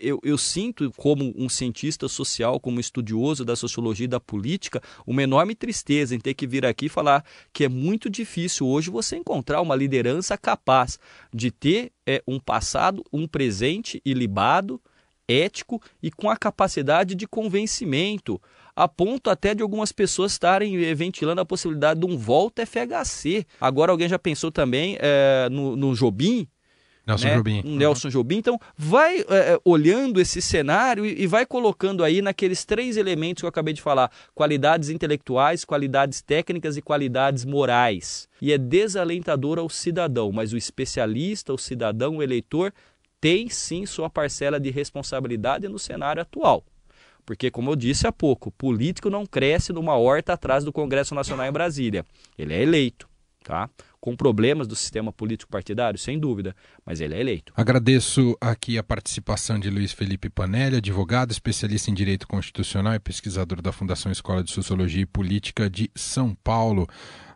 eu, 0.00 0.20
eu, 0.22 0.38
sinto, 0.38 0.90
como 0.96 1.32
um 1.36 1.48
cientista 1.48 2.08
social, 2.08 2.58
como 2.58 2.80
estudioso 2.80 3.44
da 3.44 3.54
sociologia 3.54 4.04
e 4.04 4.08
da 4.08 4.20
política, 4.20 4.82
uma 5.06 5.22
enorme 5.22 5.54
tristeza 5.54 6.14
em 6.14 6.20
ter 6.20 6.34
que 6.34 6.46
vir 6.46 6.66
aqui 6.66 6.88
falar 6.88 7.24
que 7.52 7.64
é 7.64 7.68
muito 7.68 8.10
difícil 8.10 8.66
hoje 8.66 8.90
você 8.90 9.16
encontrar 9.16 9.60
uma 9.60 9.76
liderança 9.76 10.36
capaz 10.36 10.98
de 11.32 11.50
ter 11.50 11.92
é, 12.06 12.22
um 12.26 12.40
passado, 12.40 13.04
um 13.12 13.26
presente 13.26 14.00
ilibado, 14.04 14.80
ético 15.28 15.80
e 16.02 16.10
com 16.10 16.30
a 16.30 16.36
capacidade 16.36 17.14
de 17.14 17.26
convencimento, 17.26 18.40
a 18.74 18.88
ponto 18.88 19.28
até 19.28 19.54
de 19.54 19.62
algumas 19.62 19.92
pessoas 19.92 20.32
estarem 20.32 20.82
eh, 20.82 20.94
ventilando 20.94 21.40
a 21.40 21.44
possibilidade 21.44 22.00
de 22.00 22.06
um 22.06 22.16
volta 22.16 22.64
FHC. 22.64 23.44
Agora 23.60 23.92
alguém 23.92 24.08
já 24.08 24.18
pensou 24.18 24.50
também 24.50 24.96
é, 25.00 25.48
no, 25.50 25.76
no 25.76 25.94
Jobim, 25.94 26.48
Nelson 27.08 27.28
né? 27.28 27.36
Jobim. 27.36 27.62
Um 27.64 27.76
Nelson 27.76 28.08
Jobim. 28.10 28.36
Então, 28.36 28.60
vai 28.76 29.20
é, 29.20 29.58
olhando 29.64 30.20
esse 30.20 30.42
cenário 30.42 31.06
e, 31.06 31.22
e, 31.22 31.26
vai 31.26 31.46
colocando 31.46 32.04
aí 32.04 32.20
naqueles 32.20 32.64
três 32.64 32.96
elementos 32.96 33.40
que 33.40 33.46
eu 33.46 33.48
acabei 33.48 33.72
de 33.72 33.80
falar: 33.80 34.10
qualidades 34.34 34.90
intelectuais, 34.90 35.64
qualidades 35.64 36.20
técnicas 36.20 36.76
e 36.76 36.82
qualidades 36.82 37.44
morais. 37.44 38.28
E 38.40 38.52
é 38.52 38.58
desalentador 38.58 39.58
ao 39.58 39.68
cidadão, 39.68 40.30
mas 40.30 40.52
o 40.52 40.56
especialista, 40.56 41.52
o 41.52 41.58
cidadão, 41.58 42.18
o 42.18 42.22
eleitor, 42.22 42.72
tem 43.20 43.48
sim 43.48 43.86
sua 43.86 44.10
parcela 44.10 44.60
de 44.60 44.70
responsabilidade 44.70 45.66
no 45.66 45.78
cenário 45.78 46.22
atual. 46.22 46.62
Porque, 47.24 47.50
como 47.50 47.70
eu 47.70 47.76
disse 47.76 48.06
há 48.06 48.12
pouco, 48.12 48.50
político 48.50 49.10
não 49.10 49.26
cresce 49.26 49.72
numa 49.72 49.96
horta 49.96 50.32
atrás 50.32 50.64
do 50.64 50.72
Congresso 50.72 51.14
Nacional 51.14 51.46
em 51.46 51.52
Brasília. 51.52 52.04
Ele 52.38 52.54
é 52.54 52.62
eleito. 52.62 53.08
Tá? 53.44 53.68
Com 54.00 54.16
problemas 54.16 54.66
do 54.66 54.76
sistema 54.76 55.12
político 55.12 55.50
partidário, 55.50 55.98
sem 55.98 56.18
dúvida, 56.18 56.54
mas 56.84 57.00
ele 57.00 57.14
é 57.14 57.20
eleito. 57.20 57.52
Agradeço 57.56 58.36
aqui 58.40 58.78
a 58.78 58.82
participação 58.82 59.58
de 59.58 59.70
Luiz 59.70 59.92
Felipe 59.92 60.30
Panelli, 60.30 60.76
advogado, 60.76 61.30
especialista 61.30 61.90
em 61.90 61.94
direito 61.94 62.26
constitucional 62.26 62.94
e 62.94 63.00
pesquisador 63.00 63.60
da 63.60 63.72
Fundação 63.72 64.12
Escola 64.12 64.42
de 64.42 64.50
Sociologia 64.50 65.02
e 65.02 65.06
Política 65.06 65.68
de 65.68 65.90
São 65.94 66.34
Paulo, 66.34 66.86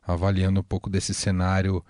avaliando 0.07 0.61
um 0.61 0.65
pouco 0.65 0.89
desse 0.89 1.13
cenário 1.13 1.85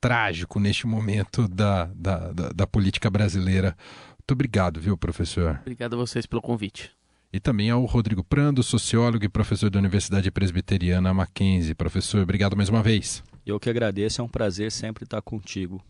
trágico 0.00 0.60
neste 0.60 0.86
momento 0.86 1.48
da, 1.48 1.86
da, 1.94 2.32
da, 2.32 2.48
da 2.50 2.66
política 2.66 3.08
brasileira. 3.08 3.76
Muito 4.10 4.32
obrigado, 4.32 4.80
viu, 4.80 4.96
professor? 4.96 5.58
Obrigado 5.62 5.94
a 5.94 5.96
vocês 5.96 6.26
pelo 6.26 6.42
convite. 6.42 6.90
E 7.32 7.40
também 7.40 7.70
ao 7.70 7.84
Rodrigo 7.84 8.24
Prando, 8.24 8.62
sociólogo 8.62 9.24
e 9.24 9.28
professor 9.28 9.68
da 9.70 9.78
Universidade 9.78 10.30
Presbiteriana 10.30 11.12
Mackenzie. 11.12 11.74
Professor, 11.74 12.22
obrigado 12.22 12.56
mais 12.56 12.68
uma 12.68 12.82
vez. 12.82 13.22
Eu 13.46 13.60
que 13.60 13.70
agradeço, 13.70 14.20
é 14.20 14.24
um 14.24 14.28
prazer 14.28 14.72
sempre 14.72 15.04
estar 15.04 15.22
contigo. 15.22 15.80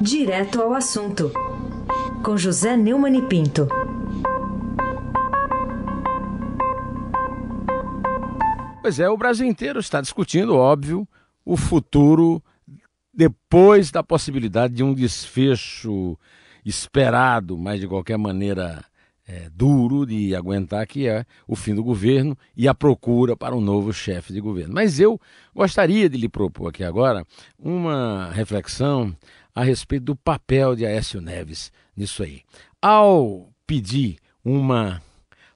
Direto 0.00 0.62
ao 0.62 0.72
assunto, 0.72 1.32
com 2.24 2.36
José 2.36 2.76
Neumann 2.76 3.18
e 3.18 3.22
Pinto. 3.22 3.66
Pois 8.80 9.00
é, 9.00 9.10
o 9.10 9.16
Brasil 9.16 9.44
inteiro 9.44 9.80
está 9.80 10.00
discutindo, 10.00 10.54
óbvio, 10.54 11.06
o 11.44 11.56
futuro 11.56 12.40
depois 13.12 13.90
da 13.90 14.04
possibilidade 14.04 14.74
de 14.74 14.84
um 14.84 14.94
desfecho 14.94 16.16
esperado, 16.64 17.58
mas 17.58 17.80
de 17.80 17.88
qualquer 17.88 18.16
maneira 18.16 18.84
é, 19.28 19.50
duro 19.54 20.06
de 20.06 20.34
aguentar, 20.34 20.86
que 20.86 21.06
é 21.06 21.26
o 21.46 21.54
fim 21.54 21.74
do 21.74 21.84
governo 21.84 22.36
e 22.56 22.66
a 22.66 22.74
procura 22.74 23.36
para 23.36 23.54
um 23.54 23.60
novo 23.60 23.92
chefe 23.92 24.32
de 24.32 24.40
governo. 24.40 24.72
Mas 24.72 24.98
eu 24.98 25.20
gostaria 25.54 26.08
de 26.08 26.16
lhe 26.16 26.30
propor 26.30 26.68
aqui 26.68 26.82
agora 26.82 27.26
uma 27.58 28.30
reflexão 28.32 29.14
a 29.54 29.62
respeito 29.62 30.04
do 30.04 30.16
papel 30.16 30.74
de 30.74 30.86
Aécio 30.86 31.20
Neves 31.20 31.70
nisso 31.94 32.22
aí. 32.22 32.42
Ao 32.80 33.50
pedir 33.66 34.16
uma 34.42 35.02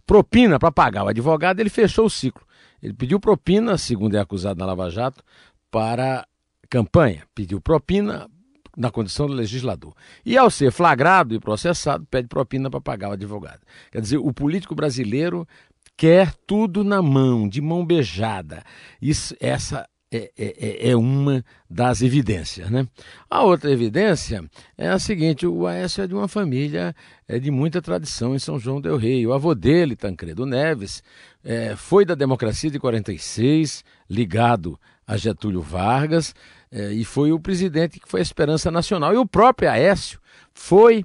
propina 0.07 0.59
para 0.59 0.71
pagar 0.71 1.05
o 1.05 1.09
advogado, 1.09 1.61
ele 1.61 1.71
fechou 1.71 2.05
o 2.05 2.11
ciclo. 2.11 2.47
Ele 2.83 2.93
pediu 2.93 3.19
propina, 3.19 3.79
segundo 3.79 4.17
é 4.17 4.21
acusado 4.21 4.59
na 4.59 4.67
Lava 4.67 4.91
Jato, 4.91 5.25
para 5.71 6.27
campanha. 6.69 7.23
Pediu 7.35 7.61
propina 7.61 8.29
na 8.77 8.91
condição 8.91 9.27
do 9.27 9.33
legislador. 9.33 9.95
E 10.25 10.37
ao 10.37 10.51
ser 10.51 10.71
flagrado 10.73 11.35
e 11.35 11.41
processado, 11.41 12.07
pede 12.11 12.29
propina 12.29 12.71
para 12.71 12.81
pagar 12.81 13.11
o 13.11 13.13
advogado. 13.13 13.61
Quer 13.91 14.01
dizer, 14.01 14.19
o 14.19 14.33
político 14.33 14.75
brasileiro 14.75 15.47
quer 15.97 16.35
tudo 16.47 16.83
na 16.83 17.03
mão, 17.03 17.49
de 17.49 17.61
mão 17.61 17.85
beijada. 17.85 18.63
Isso, 19.01 19.37
essa 19.41 19.87
é, 20.13 20.31
é, 20.37 20.55
é, 20.87 20.91
é 20.91 20.97
uma 20.97 21.43
das 21.69 22.03
evidências. 22.03 22.71
Né? 22.71 22.87
A 23.31 23.43
outra 23.43 23.71
evidência 23.71 24.45
é 24.77 24.89
a 24.89 24.99
seguinte: 24.99 25.47
o 25.47 25.67
Aécio 25.67 26.05
é 26.05 26.07
de 26.07 26.15
uma 26.15 26.29
família 26.29 26.95
é, 27.27 27.39
de 27.39 27.51
muita 27.51 27.81
tradição 27.81 28.35
em 28.35 28.39
São 28.39 28.59
João 28.59 28.81
Del 28.81 28.99
Rei. 28.99 29.27
O 29.27 29.33
avô 29.33 29.55
dele, 29.55 29.97
Tancredo 29.97 30.45
Neves, 30.45 31.03
é, 31.43 31.75
foi 31.77 32.05
da 32.05 32.15
democracia 32.15 32.71
de 32.71 32.79
46, 32.79 33.83
ligado 34.09 34.79
a 35.07 35.17
Getúlio 35.17 35.63
Vargas, 35.63 36.35
é, 36.73 36.91
e 36.91 37.05
foi 37.05 37.33
o 37.33 37.39
presidente 37.39 38.01
que 38.01 38.09
foi 38.09 38.21
a 38.21 38.23
esperança 38.23 38.71
nacional. 38.71 39.13
E 39.13 39.19
o 39.19 39.27
próprio 39.27 39.71
Aécio 39.71 40.19
foi 40.55 41.05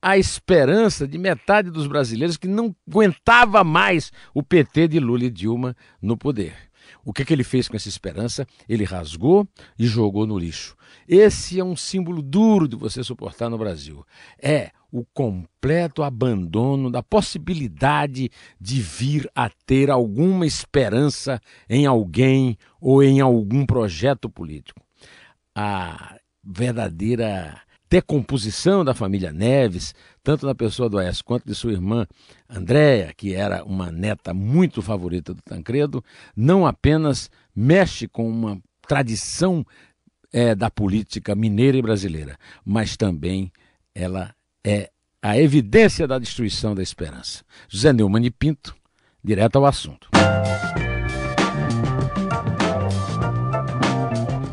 a 0.00 0.16
esperança 0.16 1.06
de 1.06 1.18
metade 1.18 1.70
dos 1.70 1.86
brasileiros 1.86 2.38
que 2.38 2.48
não 2.48 2.74
aguentava 2.88 3.62
mais 3.62 4.10
o 4.34 4.42
PT 4.42 4.88
de 4.88 4.98
Lula 4.98 5.24
e 5.24 5.30
Dilma 5.30 5.76
no 6.00 6.16
poder. 6.16 6.56
O 7.04 7.12
que, 7.12 7.24
que 7.24 7.32
ele 7.32 7.44
fez 7.44 7.68
com 7.68 7.76
essa 7.76 7.88
esperança? 7.88 8.46
Ele 8.68 8.84
rasgou 8.84 9.46
e 9.78 9.86
jogou 9.86 10.26
no 10.26 10.38
lixo. 10.38 10.74
Esse 11.06 11.60
é 11.60 11.64
um 11.64 11.76
símbolo 11.76 12.22
duro 12.22 12.66
de 12.66 12.74
você 12.74 13.04
suportar 13.04 13.50
no 13.50 13.58
Brasil. 13.58 14.04
É 14.40 14.70
o 14.90 15.04
completo 15.04 16.02
abandono 16.02 16.90
da 16.90 17.02
possibilidade 17.02 18.30
de 18.60 18.80
vir 18.80 19.30
a 19.34 19.50
ter 19.66 19.90
alguma 19.90 20.46
esperança 20.46 21.40
em 21.68 21.86
alguém 21.86 22.56
ou 22.80 23.02
em 23.02 23.20
algum 23.20 23.64
projeto 23.66 24.28
político. 24.28 24.80
A 25.54 26.16
verdadeira 26.42 27.60
decomposição 27.92 28.82
da 28.82 28.94
família 28.94 29.30
Neves, 29.30 29.94
tanto 30.22 30.46
na 30.46 30.54
pessoa 30.54 30.88
do 30.88 30.98
Aécio 30.98 31.22
quanto 31.22 31.46
de 31.46 31.54
sua 31.54 31.72
irmã 31.72 32.06
Andréia, 32.48 33.12
que 33.14 33.34
era 33.34 33.62
uma 33.64 33.92
neta 33.92 34.32
muito 34.32 34.80
favorita 34.80 35.34
do 35.34 35.42
Tancredo, 35.42 36.02
não 36.34 36.66
apenas 36.66 37.30
mexe 37.54 38.08
com 38.08 38.26
uma 38.26 38.58
tradição 38.88 39.62
é, 40.32 40.54
da 40.54 40.70
política 40.70 41.34
mineira 41.34 41.76
e 41.76 41.82
brasileira, 41.82 42.38
mas 42.64 42.96
também 42.96 43.52
ela 43.94 44.34
é 44.64 44.90
a 45.20 45.38
evidência 45.38 46.06
da 46.06 46.18
destruição 46.18 46.74
da 46.74 46.82
esperança. 46.82 47.44
José 47.68 47.92
Neumann 47.92 48.24
e 48.24 48.30
Pinto, 48.30 48.74
direto 49.22 49.56
ao 49.56 49.66
assunto. 49.66 50.08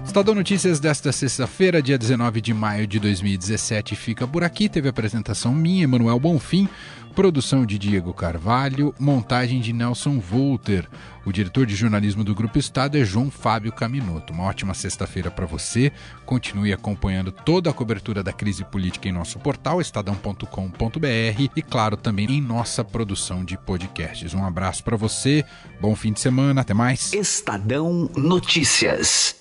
Estadão 0.10 0.34
Notícias 0.34 0.80
desta 0.80 1.12
sexta-feira, 1.12 1.84
dia 1.84 1.95
19 1.95 2.41
de 2.41 2.52
maio 2.52 2.88
de 2.88 3.00
2017, 3.00 3.95
fica 3.95 4.28
por 4.28 4.43
aqui. 4.43 4.67
Teve 4.67 4.89
apresentação 4.89 5.54
minha, 5.54 5.84
Emanuel 5.84 6.19
Bonfim, 6.19 6.67
produção 7.13 7.63
de 7.63 7.78
Diego 7.78 8.12
Carvalho, 8.12 8.91
montagem 9.00 9.62
de 9.62 9.72
Nelson 9.72 10.19
Volter. 10.19 10.89
O 11.28 11.32
diretor 11.32 11.67
de 11.67 11.76
jornalismo 11.76 12.24
do 12.24 12.34
Grupo 12.34 12.58
Estado 12.58 12.98
é 12.98 13.06
João 13.06 13.30
Fábio 13.30 13.72
Caminoto. 13.72 14.34
Uma 14.34 14.45
ótima 14.45 14.74
sexta-feira 14.74 15.30
para 15.30 15.45
você. 15.45 15.91
Continue 16.26 16.74
acompanhando 16.74 17.32
toda 17.32 17.69
a 17.69 17.74
cobertura 17.74 18.24
da 18.24 18.34
crise 18.34 18.65
política 18.65 19.08
em 19.08 19.12
nosso 19.12 19.38
portal 19.38 19.80
estadão.com.br 19.80 21.50
e, 21.56 21.62
claro, 21.62 21.95
também 21.95 22.26
em 22.32 22.41
nossa 22.41 22.84
produção 22.84 23.45
de 23.45 23.56
podcasts. 23.60 24.34
Um 24.34 24.43
abraço 24.43 24.84
para 24.84 24.98
você, 24.98 25.45
bom 25.80 25.95
fim 25.95 26.12
de 26.12 26.19
semana, 26.19 26.62
até 26.62 26.74
mais. 26.74 27.13
Estadão 27.13 28.10
Notícias. 28.17 29.39